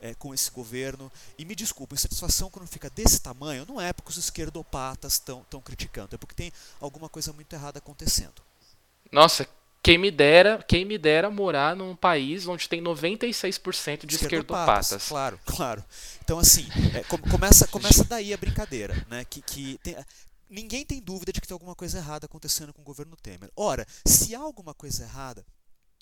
[0.04, 1.10] é, com esse governo.
[1.38, 6.14] E me desculpa, insatisfação quando fica desse tamanho não é porque os esquerdopatas estão criticando,
[6.14, 8.42] é porque tem alguma coisa muito errada acontecendo.
[9.10, 9.48] Nossa,
[9.82, 14.92] quem me dera, quem me dera morar num país onde tem 96% de esquerdopatas.
[14.92, 15.08] esquerdopatas.
[15.08, 15.86] Claro, claro.
[16.22, 19.24] Então assim, é, começa, começa daí a brincadeira, né?
[19.24, 19.96] Que, que tem,
[20.50, 23.50] ninguém tem dúvida de que tem alguma coisa errada acontecendo com o governo Temer.
[23.56, 25.46] Ora, se há alguma coisa errada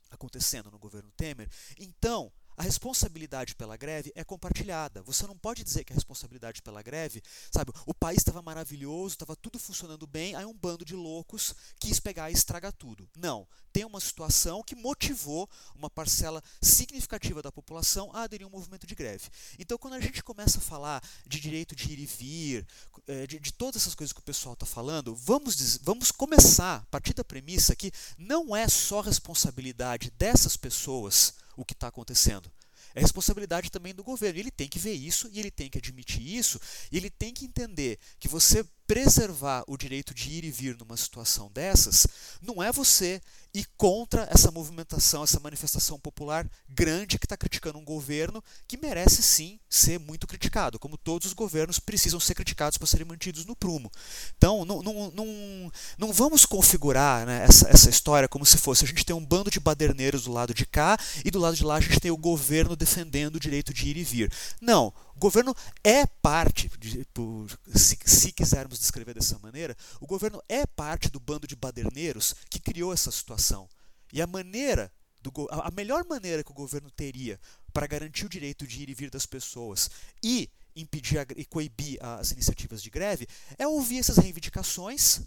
[0.09, 1.47] acontecendo no governo Temer,
[1.79, 5.01] então a responsabilidade pela greve é compartilhada.
[5.03, 9.35] Você não pode dizer que a responsabilidade pela greve, sabe, o país estava maravilhoso, estava
[9.35, 13.09] tudo funcionando bem, aí um bando de loucos quis pegar e estragar tudo.
[13.17, 13.47] Não.
[13.73, 18.85] Tem uma situação que motivou uma parcela significativa da população a aderir a um movimento
[18.85, 19.29] de greve.
[19.57, 22.67] Então, quando a gente começa a falar de direito de ir e vir,
[23.07, 26.85] eh, de, de todas essas coisas que o pessoal está falando, vamos, vamos começar a
[26.87, 32.51] partir da premissa que não é só responsabilidade dessas pessoas o que está acontecendo.
[32.93, 34.39] É responsabilidade também do governo.
[34.39, 36.59] Ele tem que ver isso e ele tem que admitir isso
[36.91, 40.97] e ele tem que entender que você preservar o direito de ir e vir numa
[40.97, 42.05] situação dessas
[42.41, 43.21] não é você
[43.53, 49.23] ir contra essa movimentação, essa manifestação popular grande que está criticando um governo que merece
[49.23, 53.55] sim ser muito criticado, como todos os governos precisam ser criticados para serem mantidos no
[53.55, 53.89] prumo.
[54.37, 58.87] Então, não, não, não, não vamos configurar né, essa, essa história como se fosse a
[58.87, 61.75] gente tem um bando de baderneiros do lado de cá e do lado de lá
[61.75, 64.31] a gente tem o governo defendendo o direito de ir e vir.
[64.59, 70.65] Não, governo é parte, de, por, se, se, quisermos descrever dessa maneira, o governo é
[70.65, 73.69] parte do bando de baderneiros que criou essa situação.
[74.11, 77.39] E a maneira, do, a melhor maneira que o governo teria
[77.71, 79.89] para garantir o direito de ir e vir das pessoas
[80.23, 85.21] e impedir e coibir as iniciativas de greve é ouvir essas reivindicações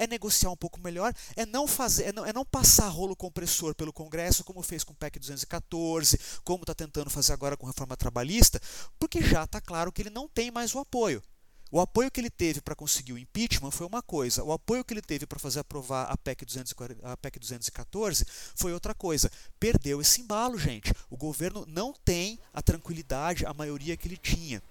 [0.00, 3.74] é negociar um pouco melhor, é não fazer, é não, é não passar rolo compressor
[3.74, 7.68] pelo Congresso, como fez com o PEC 214, como está tentando fazer agora com a
[7.68, 8.58] reforma trabalhista,
[8.98, 11.22] porque já está claro que ele não tem mais o apoio.
[11.70, 14.94] O apoio que ele teve para conseguir o impeachment foi uma coisa, o apoio que
[14.94, 18.24] ele teve para fazer aprovar a PEC, 240, a PEC 214
[18.56, 19.30] foi outra coisa.
[19.60, 20.92] Perdeu esse embalo, gente.
[21.10, 24.62] O governo não tem a tranquilidade, a maioria que ele tinha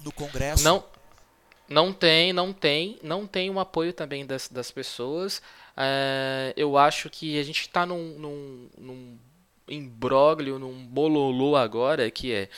[0.00, 0.62] no Congresso.
[0.62, 0.84] Não,
[1.68, 5.40] não tem, não tem, não tem um apoio também das, das pessoas.
[5.76, 9.18] É, eu acho que a gente está num, num, num
[9.68, 12.48] imbróglio, num bololô agora, que é.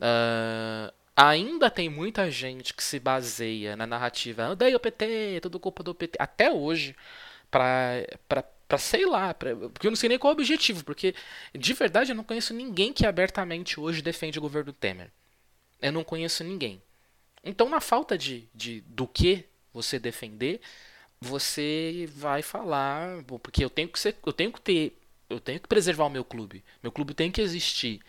[0.00, 5.82] Uh, ainda tem muita gente que se baseia na narrativa odeio o PT, tudo culpa
[5.82, 6.96] do PT, até hoje,
[7.50, 8.04] para
[8.66, 11.14] para sei lá, pra, porque eu não sei nem qual é o objetivo, porque
[11.54, 15.10] de verdade eu não conheço ninguém que abertamente hoje defende o governo Temer.
[15.80, 16.82] Eu não conheço ninguém.
[17.44, 20.60] Então, na falta de, de do que você defender,
[21.20, 25.68] você vai falar, porque eu tenho que ser, eu tenho que ter, eu tenho que
[25.68, 26.64] preservar o meu clube.
[26.82, 28.00] Meu clube tem que existir,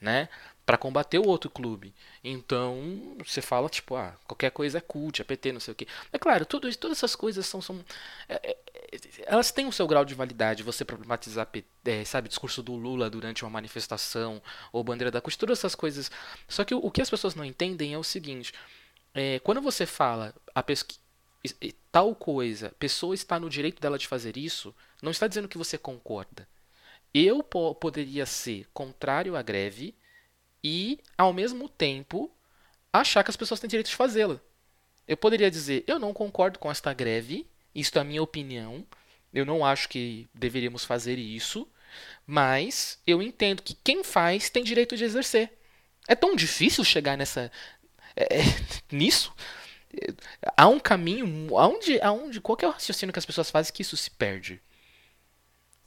[0.00, 0.28] né?
[0.66, 1.94] Para combater o outro clube.
[2.22, 5.86] Então, você fala, tipo, ah, qualquer coisa é cult, é PT, não sei o quê.
[6.12, 7.60] É claro, tudo, todas essas coisas são.
[7.60, 7.84] são
[8.28, 8.56] é, é,
[9.26, 10.62] elas têm o seu grau de validade.
[10.62, 11.48] Você problematizar,
[11.84, 16.10] é, sabe, discurso do Lula durante uma manifestação, ou bandeira da todas essas coisas.
[16.48, 18.52] Só que o, o que as pessoas não entendem é o seguinte:
[19.14, 20.64] é, quando você fala a
[21.92, 25.78] tal coisa, pessoa está no direito dela de fazer isso, não está dizendo que você
[25.78, 26.48] concorda.
[27.12, 29.94] Eu po poderia ser contrário à greve
[30.62, 32.30] e, ao mesmo tempo,
[32.92, 34.40] achar que as pessoas têm direito de fazê-la.
[35.06, 38.84] Eu poderia dizer, eu não concordo com esta greve, isto é a minha opinião,
[39.32, 41.68] eu não acho que deveríamos fazer isso,
[42.26, 45.52] mas eu entendo que quem faz tem direito de exercer.
[46.08, 47.50] É tão difícil chegar nessa,
[48.16, 48.42] é, é,
[48.90, 49.34] nisso,
[50.56, 53.96] há um caminho, aonde, aonde, qual é o raciocínio que as pessoas fazem que isso
[53.96, 54.60] se perde?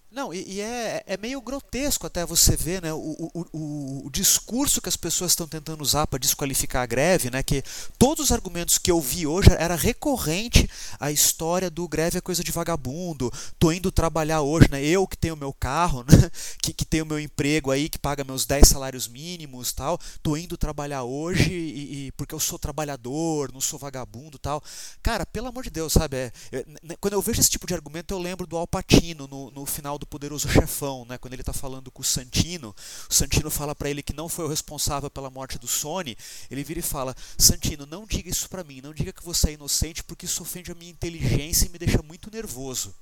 [0.09, 4.09] Não, e, e é, é, meio grotesco até você ver né, o, o, o, o
[4.09, 7.61] discurso que as pessoas estão tentando usar para desqualificar a greve, né, que
[7.99, 10.67] todos os argumentos que eu vi hoje era recorrente
[10.97, 15.17] a história do greve é coisa de vagabundo, tô indo trabalhar hoje, né, eu que
[15.17, 16.31] tenho meu carro, né,
[16.63, 20.57] que, que tenho meu emprego aí, que paga meus 10 salários mínimos tal, tô indo
[20.57, 24.63] trabalhar hoje e, e porque eu sou trabalhador, não sou vagabundo tal.
[25.03, 26.65] Cara, pelo amor de Deus, sabe, é, é,
[27.01, 30.06] quando eu vejo esse tipo de argumento eu lembro do Alpatino no, no final do
[30.07, 31.17] Poderoso Chefão, né?
[31.17, 32.75] Quando ele está falando com o Santino,
[33.09, 36.17] o Santino fala para ele que não foi o responsável pela morte do Sony.
[36.49, 39.53] Ele vira e fala: Santino, não diga isso para mim, não diga que você é
[39.53, 42.93] inocente, porque isso ofende a minha inteligência e me deixa muito nervoso.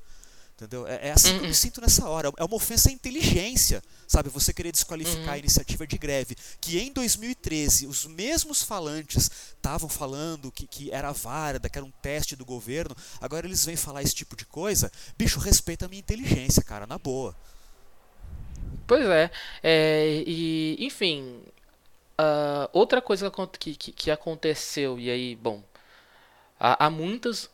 [0.55, 0.87] Entendeu?
[0.87, 1.53] É, é assim que eu me uhum.
[1.53, 2.31] sinto nessa hora.
[2.37, 4.29] É uma ofensa à inteligência, sabe?
[4.29, 5.33] Você querer desqualificar uhum.
[5.33, 6.35] a iniciativa de greve.
[6.61, 11.91] Que em 2013 os mesmos falantes estavam falando que, que era válida, que era um
[12.01, 12.95] teste do governo.
[13.19, 14.89] Agora eles vêm falar esse tipo de coisa.
[15.17, 17.35] Bicho, respeita a minha inteligência, cara, na boa.
[18.87, 19.29] Pois é.
[19.61, 21.41] é e, enfim.
[22.17, 25.61] Uh, outra coisa que, que, que aconteceu, e aí, bom.
[26.57, 27.49] Há, há muitas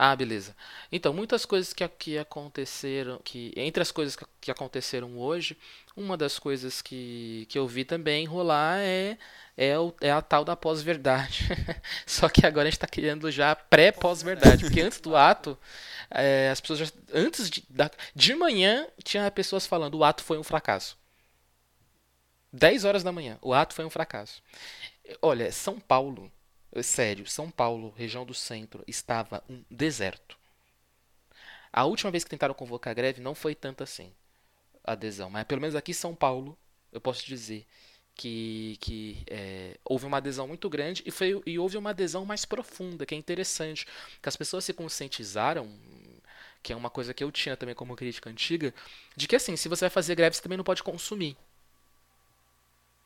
[0.00, 0.54] ah, beleza.
[0.92, 5.58] Então, muitas coisas que, que aconteceram, que entre as coisas que, que aconteceram hoje,
[5.96, 9.18] uma das coisas que, que eu vi também rolar é,
[9.56, 11.48] é, o, é a tal da pós-verdade.
[12.06, 15.58] Só que agora a gente está criando já pré-pós-verdade, porque antes do ato,
[16.08, 20.38] é, as pessoas já, antes de, da, de manhã tinha pessoas falando o ato foi
[20.38, 20.96] um fracasso.
[22.52, 24.40] 10 horas da manhã, o ato foi um fracasso.
[25.20, 26.30] Olha, São Paulo
[26.82, 30.36] Sério, São Paulo, região do centro, estava um deserto.
[31.72, 34.12] A última vez que tentaram convocar a greve não foi tanto assim
[34.84, 36.56] a adesão, mas pelo menos aqui em São Paulo
[36.92, 37.66] eu posso dizer
[38.14, 42.44] que, que é, houve uma adesão muito grande e, foi, e houve uma adesão mais
[42.44, 43.86] profunda, que é interessante,
[44.20, 45.70] que as pessoas se conscientizaram,
[46.62, 48.74] que é uma coisa que eu tinha também como crítica antiga,
[49.16, 51.36] de que assim, se você vai fazer greve, você também não pode consumir.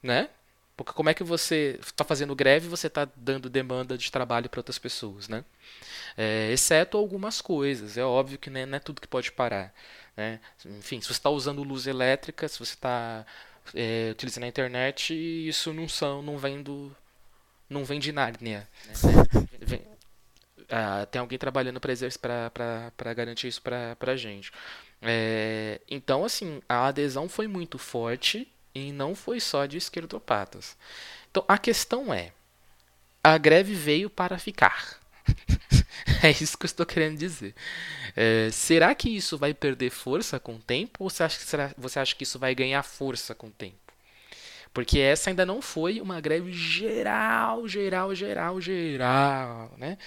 [0.02, 0.28] Né?
[0.76, 4.48] Porque como é que você está fazendo greve e você está dando demanda de trabalho
[4.48, 5.44] para outras pessoas, né?
[6.16, 7.96] É, exceto algumas coisas.
[7.96, 9.74] É óbvio que né, não é tudo que pode parar.
[10.16, 10.40] Né?
[10.64, 13.24] Enfim, se você está usando luz elétrica, se você está
[13.74, 16.94] é, utilizando a internet, isso não são, não vem do,
[17.68, 18.68] não vem de Nárnia.
[18.86, 18.94] Né?
[19.60, 19.82] Vem,
[20.70, 24.52] ah, tem alguém trabalhando para garantir isso para a gente.
[25.00, 30.76] É, então, assim, a adesão foi muito forte e não foi só de esquerdopatas.
[31.30, 32.32] Então a questão é:
[33.22, 35.00] a greve veio para ficar.
[36.22, 37.54] é isso que eu estou querendo dizer.
[38.16, 41.04] É, será que isso vai perder força com o tempo?
[41.04, 43.76] Ou você acha, que, será, você acha que isso vai ganhar força com o tempo?
[44.72, 49.98] Porque essa ainda não foi uma greve geral, geral, geral, geral, né?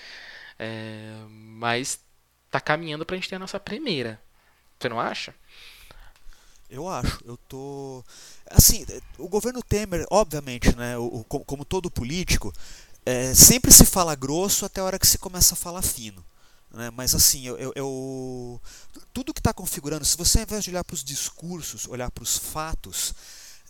[0.58, 1.99] É, mas
[2.47, 4.19] está caminhando para a gente ter a nossa primeira.
[4.80, 5.36] Você não acha?
[6.69, 7.19] Eu acho.
[7.25, 8.04] Eu tô.
[8.49, 8.86] Assim,
[9.17, 12.51] o governo Temer, obviamente, né, o, como todo político,
[13.06, 16.25] é, sempre se fala grosso até a hora que se começa a falar fino.
[16.71, 16.89] Né?
[16.91, 18.62] Mas assim, eu, eu, eu
[19.13, 22.23] tudo que está configurando, se você ao invés de olhar para os discursos, olhar para
[22.23, 23.13] os fatos,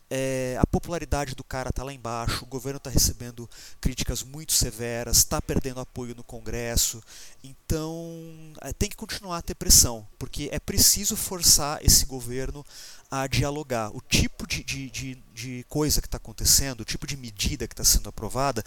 [0.10, 3.50] é, a popularidade do cara está lá embaixo, o governo está recebendo
[3.82, 7.02] críticas muito severas, está perdendo apoio no Congresso,
[7.44, 12.64] então é, tem que continuar a ter pressão, porque é preciso forçar esse governo
[13.10, 13.96] a dialogar.
[13.96, 17.74] O tipo de, de, de, de coisa que está acontecendo, o tipo de medida que
[17.74, 18.64] está sendo aprovada,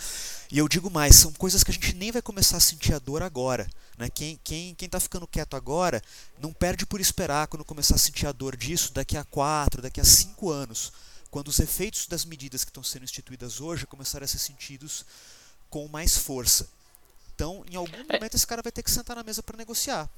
[0.50, 2.98] e eu digo mais, são coisas que a gente nem vai começar a sentir a
[2.98, 3.68] dor agora.
[3.96, 4.08] Né?
[4.08, 6.02] Quem está quem, quem tá ficando quieto agora
[6.40, 10.00] não perde por esperar quando começar a sentir a dor disso daqui a quatro, daqui
[10.00, 10.92] a cinco anos
[11.30, 15.04] quando os efeitos das medidas que estão sendo instituídas hoje começarem a ser sentidos
[15.68, 16.70] com mais força.
[17.34, 18.14] Então, em algum é.
[18.14, 20.08] momento, esse cara vai ter que sentar na mesa para negociar.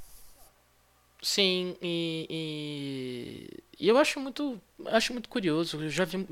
[1.22, 2.26] Sim, e,
[3.78, 5.82] e, e, eu acho muito, acho muito curioso.
[5.82, 6.26] Eu já vi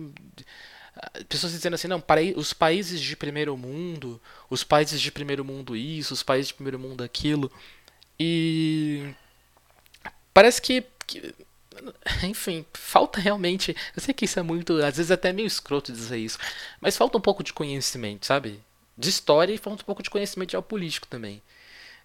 [1.28, 5.76] pessoas dizendo assim, não, para os países de primeiro mundo, os países de primeiro mundo
[5.76, 7.52] isso, os países de primeiro mundo aquilo.
[8.18, 9.14] E
[10.32, 11.34] parece que, que
[12.24, 13.74] enfim, falta realmente.
[13.94, 14.74] Eu sei que isso é muito.
[14.82, 16.38] Às vezes é até meio escroto dizer isso.
[16.80, 18.60] Mas falta um pouco de conhecimento, sabe?
[18.96, 21.42] De história e falta um pouco de conhecimento geopolítico também.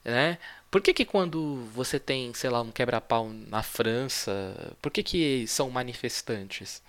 [0.03, 0.37] Né?
[0.69, 5.47] Por que, que quando você tem, sei lá, um quebra-pau na França, por que, que
[5.47, 6.81] são manifestantes?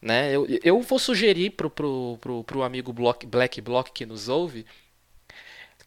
[0.00, 0.34] Né?
[0.34, 4.64] Eu, eu vou sugerir pro, pro, pro, pro amigo Block, Black Block que nos ouve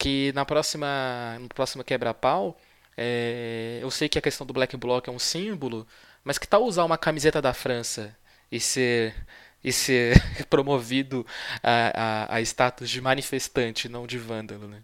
[0.01, 2.59] que na próxima, no próximo quebra-pau,
[2.97, 5.87] é, eu sei que a questão do Black Bloc é um símbolo,
[6.23, 8.15] mas que tal usar uma camiseta da França
[8.51, 9.15] e ser,
[9.63, 10.15] e ser
[10.49, 11.25] promovido
[11.63, 14.67] a, a, a status de manifestante, não de vândalo?
[14.67, 14.83] Né?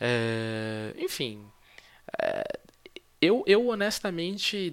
[0.00, 1.44] É, enfim,
[2.20, 2.44] é,
[3.20, 4.72] eu, eu honestamente,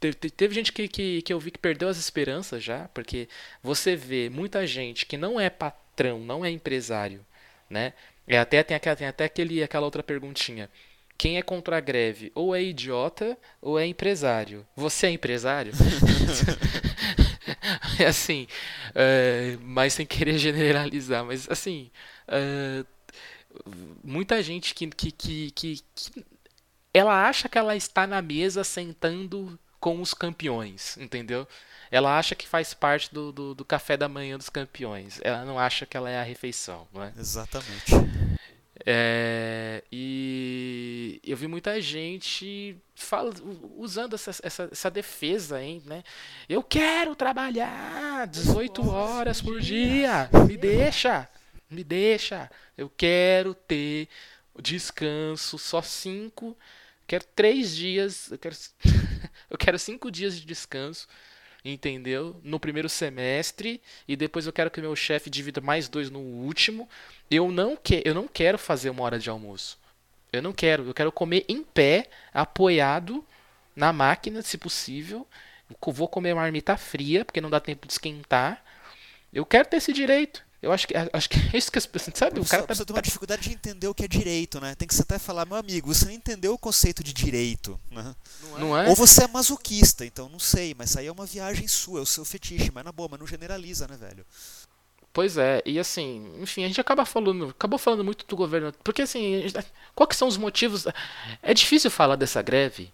[0.00, 3.28] teve, teve gente que, que, que eu vi que perdeu as esperanças já, porque
[3.62, 7.24] você vê muita gente que não é patrão, não é empresário,
[7.68, 7.92] né?
[8.26, 10.70] É, até tem, tem até aquele, aquela outra perguntinha.
[11.16, 14.66] Quem é contra a greve ou é idiota ou é empresário.
[14.74, 15.72] Você é empresário?
[17.98, 18.46] é assim,
[18.90, 21.90] uh, mas sem querer generalizar, mas assim,
[22.28, 22.86] uh,
[24.02, 26.24] muita gente que, que, que, que, que
[26.92, 31.46] ela acha que ela está na mesa sentando com os campeões, entendeu?
[31.90, 35.20] Ela acha que faz parte do, do, do, café da manhã dos campeões.
[35.22, 37.12] Ela não acha que ela é a refeição, não é?
[37.18, 37.92] Exatamente.
[38.84, 43.32] É, e eu vi muita gente fala,
[43.76, 46.02] usando essa, essa, essa, defesa, hein, né?
[46.48, 50.28] Eu quero trabalhar 18 horas por dia.
[50.48, 51.28] Me deixa,
[51.70, 52.50] me deixa.
[52.76, 54.08] Eu quero ter
[54.60, 56.56] descanso só cinco.
[57.06, 58.32] Quero três dias.
[58.32, 58.56] Eu quero,
[59.48, 61.06] eu quero cinco dias de descanso
[61.64, 62.40] entendeu?
[62.42, 66.88] No primeiro semestre e depois eu quero que meu chefe divida mais dois no último.
[67.30, 69.78] Eu não, que, eu não quero fazer uma hora de almoço.
[70.32, 70.86] Eu não quero.
[70.86, 73.24] Eu quero comer em pé, apoiado
[73.76, 75.26] na máquina, se possível.
[75.70, 78.62] Eu vou comer uma marmita fria, porque não dá tempo de esquentar.
[79.32, 80.44] Eu quero ter esse direito.
[80.62, 82.14] Eu acho que, acho que é isso que as pessoas.
[82.16, 82.38] Sabe?
[82.38, 84.76] O cara tá, você tem uma dificuldade de entender o que é direito, né?
[84.76, 87.78] Tem que até falar, meu amigo, você não entendeu o conceito de direito.
[87.90, 88.14] Né?
[88.42, 88.60] Não, é?
[88.60, 88.88] não é?
[88.88, 92.02] Ou você é masoquista, então não sei, mas isso aí é uma viagem sua, é
[92.02, 94.24] o seu fetiche, mas na boa, mas não generaliza, né, velho?
[95.12, 99.02] Pois é, e assim, enfim, a gente acaba falando, acabou falando muito do governo, porque
[99.02, 99.44] assim,
[99.94, 100.86] quais que são os motivos?
[101.42, 102.90] É difícil falar dessa greve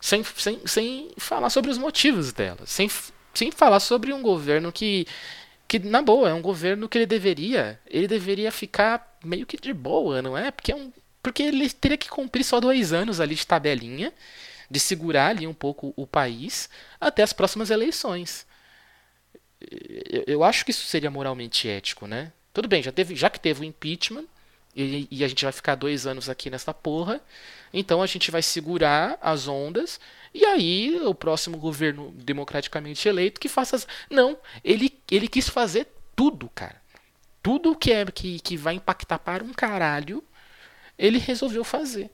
[0.00, 2.90] sem, sem, sem falar sobre os motivos dela, sem,
[3.32, 5.06] sem falar sobre um governo que
[5.80, 9.72] que na boa é um governo que ele deveria ele deveria ficar meio que de
[9.72, 10.52] boa não é?
[10.52, 14.12] Porque é um porque ele teria que cumprir só dois anos ali de tabelinha
[14.70, 16.68] de segurar ali um pouco o país
[17.00, 18.46] até as próximas eleições.
[19.60, 22.32] Eu, eu acho que isso seria moralmente ético né?
[22.52, 24.26] Tudo bem já teve já que teve o impeachment
[24.76, 27.20] e, e a gente vai ficar dois anos aqui nessa porra
[27.74, 29.98] então a gente vai segurar as ondas
[30.32, 33.76] e aí o próximo governo democraticamente eleito que faça.
[33.76, 33.88] As...
[34.08, 36.80] Não, ele, ele quis fazer tudo, cara.
[37.42, 40.22] Tudo que é que, que vai impactar para um caralho,
[40.96, 42.10] ele resolveu fazer.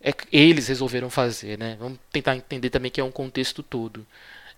[0.00, 1.76] É, eles resolveram fazer, né?
[1.78, 4.04] Vamos tentar entender também que é um contexto todo.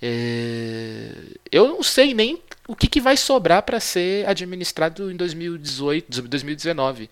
[0.01, 1.11] É,
[1.53, 7.11] eu não sei nem o que, que vai sobrar para ser administrado em 2018, 2019,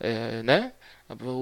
[0.00, 0.72] é, né?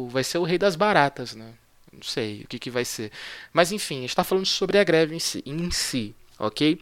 [0.09, 1.53] Vai ser o rei das baratas, né?
[1.93, 3.11] Não sei o que, que vai ser.
[3.53, 6.81] Mas enfim, está falando sobre a greve em si, em si ok?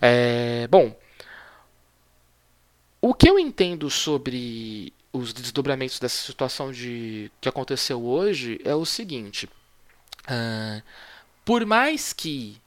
[0.00, 0.96] É, bom,
[3.00, 8.84] o que eu entendo sobre os desdobramentos dessa situação de que aconteceu hoje é o
[8.84, 10.82] seguinte: uh,
[11.44, 12.60] por mais que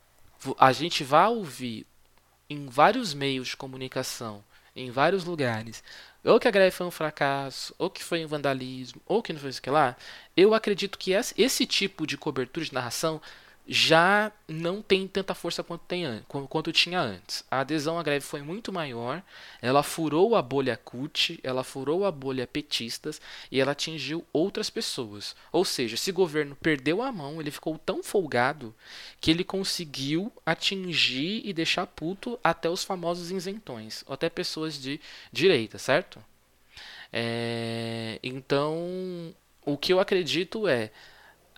[0.57, 1.85] a gente vá ouvir
[2.49, 4.43] em vários meios de comunicação,
[4.75, 5.83] em vários lugares,
[6.23, 9.39] ou que a greve foi um fracasso, ou que foi um vandalismo, ou que não
[9.39, 9.95] foi isso que lá,
[10.35, 13.21] eu acredito que esse tipo de cobertura de narração
[13.67, 17.45] já não tem tanta força quanto, tem, quanto tinha antes.
[17.49, 19.23] A adesão à greve foi muito maior,
[19.61, 25.35] ela furou a bolha CUT, ela furou a bolha petistas e ela atingiu outras pessoas.
[25.51, 28.75] Ou seja, esse governo perdeu a mão, ele ficou tão folgado
[29.21, 34.99] que ele conseguiu atingir e deixar puto até os famosos isentões, até pessoas de
[35.31, 36.23] direita, certo?
[37.13, 39.33] É, então,
[39.65, 40.91] o que eu acredito é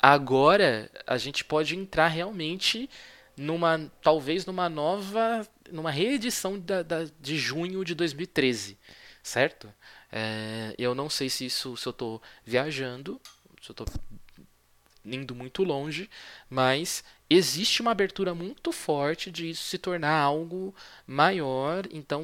[0.01, 2.89] agora a gente pode entrar realmente
[3.37, 8.77] numa talvez numa nova numa reedição da, da de junho de 2013
[9.21, 9.73] certo?
[10.11, 13.19] É, eu não sei se isso se eu estou viajando
[13.61, 13.87] se eu estou
[15.05, 16.09] indo muito longe
[16.49, 20.73] mas existe uma abertura muito forte de isso se tornar algo
[21.07, 21.87] maior.
[21.91, 22.23] Então,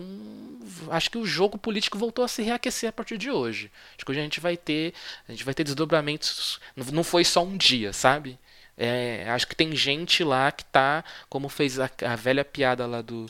[0.90, 3.72] acho que o jogo político voltou a se reaquecer a partir de hoje.
[3.96, 4.94] Acho que hoje a gente vai ter,
[5.28, 6.60] a gente vai ter desdobramentos.
[6.92, 8.38] Não foi só um dia, sabe?
[8.78, 13.02] É, acho que tem gente lá que tá, como fez a, a velha piada lá
[13.02, 13.30] do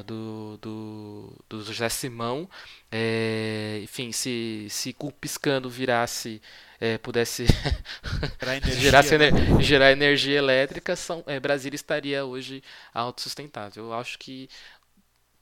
[0.00, 2.48] do, do, do José Simão,
[2.90, 6.40] é, enfim, se, se piscando virasse
[6.80, 7.46] é, pudesse
[8.42, 9.62] energia, né?
[9.62, 12.62] gerar energia elétrica, São, é, Brasília estaria hoje
[12.92, 13.84] autossustentável.
[13.84, 14.48] Eu acho que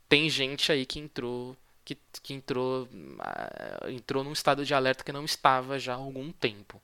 [0.07, 5.13] tem gente aí que entrou que, que entrou uh, entrou num estado de alerta que
[5.13, 6.83] não estava já há algum tempo.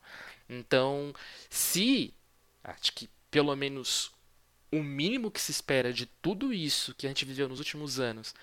[0.48, 1.12] Então,
[1.50, 2.14] se
[2.64, 4.10] acho que pelo menos
[4.72, 8.34] o mínimo que se espera de tudo isso que a gente viveu nos últimos anos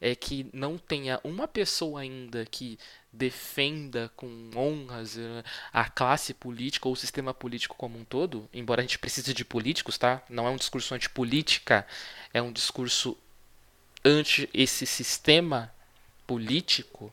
[0.00, 2.78] é que não tenha uma pessoa ainda que
[3.12, 8.80] defenda com honras eh, a classe política ou o sistema político como um todo, embora
[8.80, 10.22] a gente precise de políticos, tá?
[10.28, 11.86] Não é um discurso antipolítica,
[12.32, 13.16] é um discurso
[14.04, 15.72] anti esse sistema
[16.26, 17.12] político.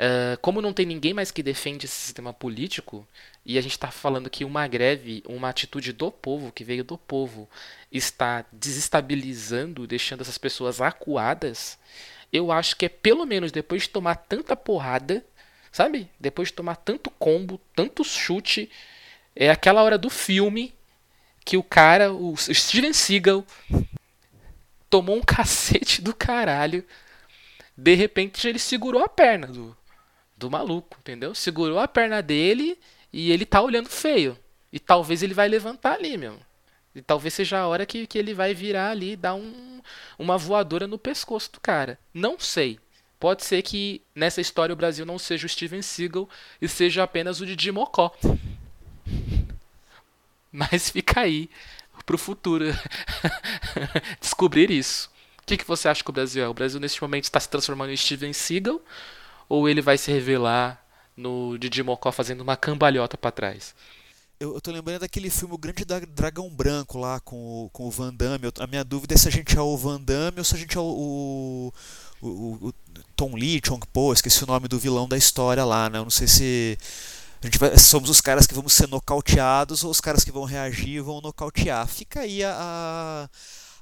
[0.00, 3.06] Uh, como não tem ninguém mais que defende esse sistema político,
[3.44, 6.96] e a gente está falando que uma greve, uma atitude do povo, que veio do
[6.96, 7.46] povo,
[7.92, 11.78] está desestabilizando, deixando essas pessoas acuadas,
[12.32, 15.22] eu acho que é pelo menos depois de tomar tanta porrada,
[15.70, 16.08] sabe?
[16.18, 18.70] Depois de tomar tanto combo, tanto chute,
[19.36, 20.72] é aquela hora do filme
[21.44, 23.44] que o cara, o Steven Seagal,
[24.88, 26.82] tomou um cacete do caralho.
[27.76, 29.76] De repente ele segurou a perna do,
[30.40, 31.34] do maluco, entendeu?
[31.34, 32.78] Segurou a perna dele
[33.12, 34.36] e ele tá olhando feio.
[34.72, 36.40] E talvez ele vai levantar ali, meu.
[36.94, 39.80] E talvez seja a hora que, que ele vai virar ali e dar um,
[40.18, 41.98] uma voadora no pescoço do cara.
[42.12, 42.80] Não sei.
[43.18, 46.28] Pode ser que nessa história o Brasil não seja o Steven Seagal
[46.60, 48.16] e seja apenas o Didi Mocó.
[50.50, 51.50] Mas fica aí
[52.06, 52.64] pro futuro
[54.18, 55.10] descobrir isso.
[55.42, 56.48] O que, que você acha que o Brasil é?
[56.48, 58.80] O Brasil neste momento está se transformando em Steven Seagal
[59.50, 60.82] ou ele vai se revelar
[61.14, 63.74] no Didi Mocó fazendo uma cambalhota para trás?
[64.40, 67.90] eu, eu tô lembrando daquele filme O Grande Dragão Branco lá com o, com o
[67.90, 68.46] Van Damme.
[68.46, 70.58] Eu, a minha dúvida é se a gente é o Van Damme ou se a
[70.58, 71.70] gente é o,
[72.22, 72.28] o,
[72.68, 72.74] o,
[73.14, 75.98] Tom Lee, Chong Po, esqueci o nome do vilão da história lá, né?
[75.98, 76.78] Eu não sei se
[77.42, 80.44] a gente vai, somos os caras que vamos ser nocauteados ou os caras que vão
[80.44, 81.86] reagir e vão nocautear.
[81.86, 83.28] Fica aí a,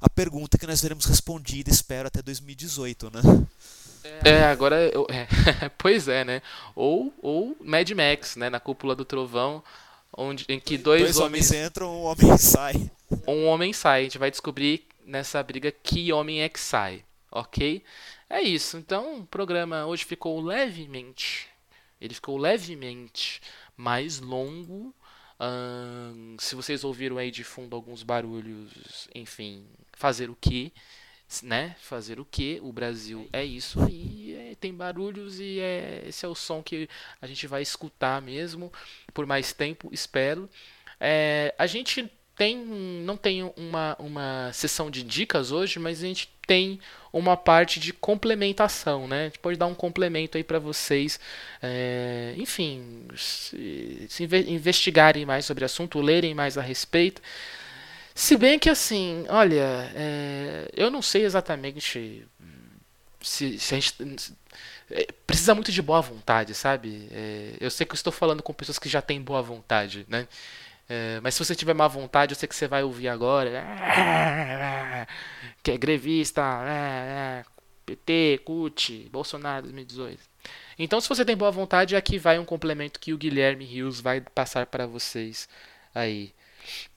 [0.01, 3.21] a pergunta que nós veremos respondida, espero, até 2018, né?
[4.25, 4.77] É, agora.
[4.93, 5.27] Eu, é,
[5.79, 6.43] pois é, né?
[6.75, 8.51] Ou, ou Mad Max, né?
[8.51, 9.63] Na cúpula do trovão
[10.17, 12.91] onde, em que dois, dois homens, homens entram, um homem sai.
[13.27, 14.01] Um homem sai.
[14.01, 17.83] A gente vai descobrir nessa briga que homem é que sai, ok?
[18.29, 18.77] É isso.
[18.77, 21.49] Então, o programa hoje ficou levemente,
[22.01, 23.41] ele ficou levemente
[23.77, 24.95] mais longo.
[25.41, 30.73] Hum, se vocês ouviram aí de fundo alguns barulhos, enfim, fazer o que?
[31.43, 31.77] Né?
[31.81, 32.59] Fazer o que?
[32.63, 36.89] O Brasil é isso aí, é, tem barulhos e é, esse é o som que
[37.21, 38.73] a gente vai escutar mesmo
[39.13, 40.49] por mais tempo, espero.
[41.01, 46.33] É, a gente tem, não tem uma, uma sessão de dicas hoje, mas a gente
[46.47, 46.81] tem
[47.13, 49.23] uma parte de complementação, né?
[49.23, 51.19] A gente pode dar um complemento aí para vocês,
[51.61, 57.21] é, enfim, se, se investigarem mais sobre o assunto, lerem mais a respeito.
[58.19, 62.27] Se bem que assim, olha, é, eu não sei exatamente
[63.23, 63.95] se, se a gente.
[64.91, 67.09] É, precisa muito de boa vontade, sabe?
[67.13, 70.27] É, eu sei que eu estou falando com pessoas que já têm boa vontade, né?
[70.89, 73.63] É, mas se você tiver má vontade, eu sei que você vai ouvir agora.
[75.63, 76.43] Que é grevista,
[77.87, 80.21] PT, CUT, Bolsonaro 2018.
[80.79, 84.21] Então, se você tem boa vontade, aqui vai um complemento que o Guilherme Rios vai
[84.21, 85.49] passar para vocês
[85.95, 86.33] aí.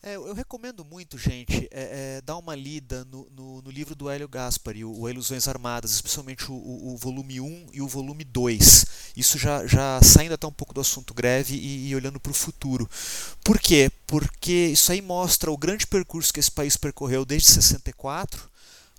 [0.04, 4.10] É, eu recomendo muito, gente, é, é, dar uma lida no, no, no, livro do
[4.10, 8.24] Hélio Gaspari, o, o Ilusões Armadas, especialmente o, o, o, volume 1 e o volume
[8.24, 8.86] 2.
[9.16, 12.36] Isso já, já saindo até um pouco do assunto greve e, e olhando para o
[12.36, 12.90] futuro.
[13.44, 13.92] Por quê?
[14.08, 18.50] Porque isso aí mostra o grande percurso que esse país percorreu desde 64,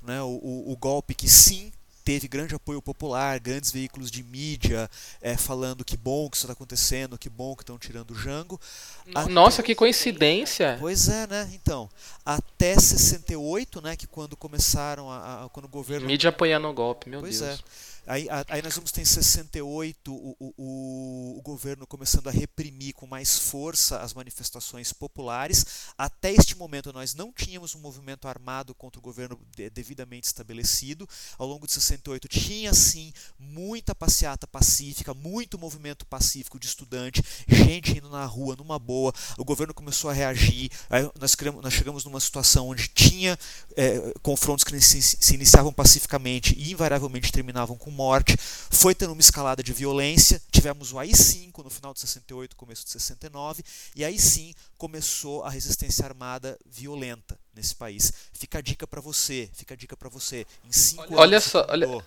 [0.02, 1.72] né, o, o golpe que sim
[2.04, 4.90] teve grande apoio popular, grandes veículos de mídia
[5.20, 8.60] é, falando que bom que isso está acontecendo, que bom que estão tirando o Jango.
[9.30, 9.66] Nossa, até...
[9.66, 10.76] que coincidência!
[10.80, 11.50] Pois é, né?
[11.54, 11.88] Então,
[12.24, 17.08] até 68, né, que quando começaram a, a quando o governo mídia apoiando o golpe,
[17.08, 17.58] meu pois Deus.
[17.58, 17.91] É.
[18.04, 23.06] Aí, aí nós vamos ter em 68 o, o, o governo começando a reprimir com
[23.06, 25.64] mais força as manifestações populares.
[25.96, 29.38] Até este momento nós não tínhamos um movimento armado contra o governo
[29.72, 31.08] devidamente estabelecido.
[31.38, 37.98] Ao longo de 68 tinha sim muita passeata pacífica, muito movimento pacífico de estudante, gente
[37.98, 39.12] indo na rua numa boa.
[39.38, 40.72] O governo começou a reagir.
[40.90, 43.38] Aí nós, criamos, nós chegamos numa situação onde tinha
[43.76, 49.20] é, confrontos que se, se iniciavam pacificamente e invariavelmente terminavam com morte, foi tendo uma
[49.20, 53.62] escalada de violência, tivemos o AI-5 no final de 68, começo de 69,
[53.94, 58.12] e aí sim começou a resistência armada violenta nesse país.
[58.32, 60.46] Fica a dica para você, fica a dica para você.
[60.64, 62.04] Em cinco olha anos, só, olha,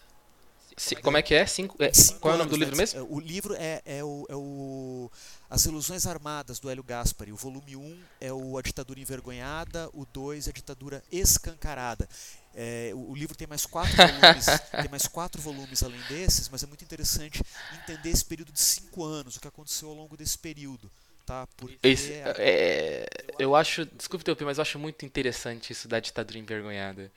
[1.01, 1.45] como é que é?
[1.45, 3.07] Cinco, é Cinco qual é o nome do livro mesmo?
[3.09, 5.11] O livro é, é, o, é o
[5.49, 7.31] As Ilusões Armadas, do Hélio Gaspari.
[7.31, 12.07] O volume 1 é o A Ditadura Envergonhada, o 2 é a Ditadura Escancarada.
[12.53, 14.45] É, o, o, livro tem mais quatro volumes,
[14.81, 17.41] tem mais quatro volumes além desses, mas é muito interessante
[17.83, 20.89] entender esse período de cinco anos, o que aconteceu ao longo desse período.
[21.25, 21.47] Tá?
[21.57, 23.07] Porque esse, é,
[23.39, 27.11] eu acho, desculpe interromper, mas eu acho muito interessante isso da ditadura envergonhada.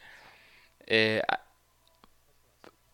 [0.86, 1.22] É,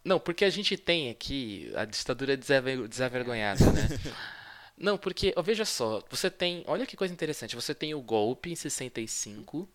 [0.05, 3.89] Não, porque a gente tem aqui a ditadura desavergonhada, né?
[4.77, 6.65] Não, porque, ó, veja só, você tem.
[6.67, 7.55] Olha que coisa interessante.
[7.55, 9.69] Você tem o golpe em 65.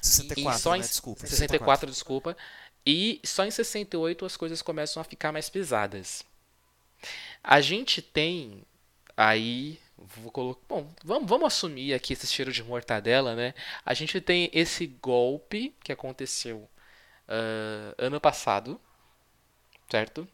[0.00, 0.78] 64, e só né?
[0.78, 1.26] em, Desculpa.
[1.26, 2.36] 64, desculpa.
[2.86, 6.24] E só em 68 as coisas começam a ficar mais pesadas.
[7.42, 8.62] A gente tem
[9.16, 9.78] aí.
[9.96, 13.54] Vou colocar, bom, vamos, vamos assumir aqui esse cheiro de mortadela, né?
[13.86, 16.68] A gente tem esse golpe que aconteceu
[17.28, 18.78] uh, ano passado,
[19.94, 20.26] certo?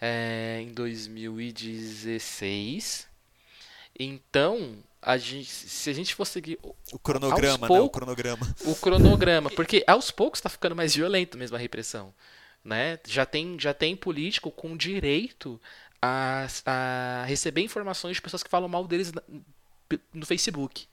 [0.00, 3.06] É, em 2016.
[3.96, 6.58] Então, a gente, se a gente for seguir
[6.92, 7.80] o cronograma, né?
[7.80, 8.56] O cronograma.
[8.64, 12.12] O cronograma, porque aos poucos está ficando mais violento mesmo a repressão,
[12.64, 12.98] né?
[13.06, 15.60] Já tem, já tem político com direito
[16.00, 19.12] a, a receber informações de pessoas que falam mal deles
[20.12, 20.88] no Facebook,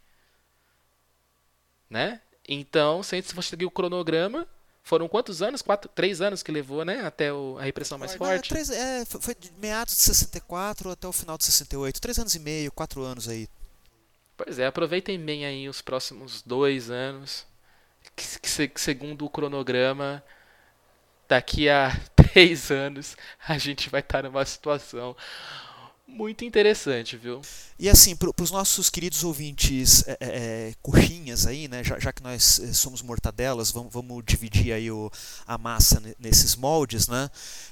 [1.90, 2.22] né?
[2.48, 4.48] Então, se a gente for seguir o cronograma,
[4.90, 5.62] foram quantos anos?
[5.62, 7.06] Quatro, três anos que levou, né?
[7.06, 8.50] Até o, a repressão mais Não, forte?
[8.50, 12.02] Três, é, foi de meados de 64 até o final de 68.
[12.02, 13.48] Três anos e meio, quatro anos aí.
[14.36, 17.46] Pois é, aproveitem bem aí os próximos dois anos.
[18.16, 20.24] Que, que, que segundo o cronograma,
[21.28, 23.16] daqui a três anos
[23.48, 25.16] a gente vai estar numa situação
[26.10, 27.42] muito interessante, viu?
[27.78, 31.84] E assim, para os nossos queridos ouvintes é, é, é, coxinhas aí, né?
[31.84, 35.10] Já, já, que nós é, somos mortadelas, vamos, vamos dividir aí o,
[35.48, 37.30] a massa nesses moldes, né?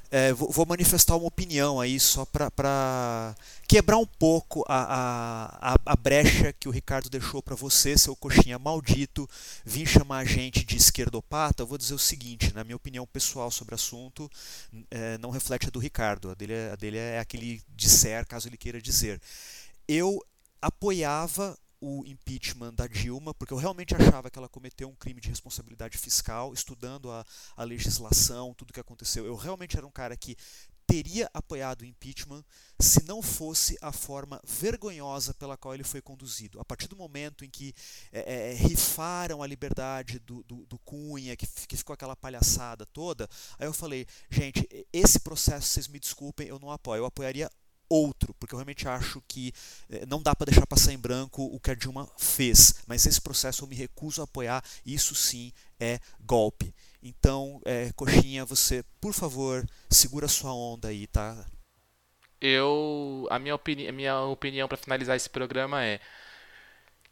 [0.09, 3.35] É, vou, vou, manifestar uma opinião aí só para
[3.67, 8.57] quebrar um pouco a, a, a, brecha que o Ricardo deixou para você, seu coxinha
[8.57, 9.29] maldito,
[9.65, 11.63] vir chamar a gente de esquerdopata.
[11.63, 14.31] Eu vou dizer o seguinte, na minha opinião pessoal sobre o assunto,
[14.89, 16.29] é, não reflete a do Ricardo.
[16.29, 19.21] A dele, a dele é aquele disser, caso ele queira dizer.
[19.87, 20.23] Eu
[20.61, 25.29] apoiava o impeachment da Dilma, porque eu realmente achava que ela cometeu um crime de
[25.29, 27.23] responsabilidade fiscal, estudando a,
[27.55, 29.25] a legislação, tudo que aconteceu.
[29.25, 30.35] Eu realmente era um cara que
[30.87, 32.43] teria apoiado o impeachment
[32.79, 36.61] se não fosse a forma vergonhosa pela qual ele foi conduzido.
[36.61, 37.75] A partir do momento em que
[38.11, 43.29] é, é, rifaram a liberdade do, do, do Cunha, que, que, ficou aquela palhaçada toda,
[43.59, 47.01] aí eu falei, gente, esse processo, vocês me desculpem, eu não apoio.
[47.01, 47.51] Eu apoiaria
[47.89, 49.53] outro, porque eu realmente acho que
[49.89, 53.21] eh, não dá para deixar passar em branco o que a Dilma fez, mas esse
[53.21, 56.73] processo eu me recuso a apoiar, isso sim é golpe.
[57.01, 61.45] Então, é, Coxinha, você, por favor, segura sua onda aí, tá?
[62.41, 65.99] Eu, a minha, opini a minha opinião para finalizar esse programa é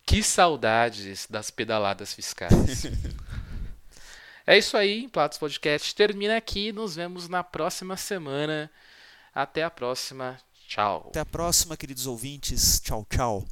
[0.05, 2.85] que saudades das pedaladas fiscais.
[4.45, 8.69] é isso aí, Platos Podcast termina aqui, nos vemos na próxima semana.
[9.33, 10.37] Até a próxima.
[10.75, 11.05] Tchau.
[11.07, 12.81] Até a próxima, queridos ouvintes.
[12.81, 13.45] Tchau, tchau.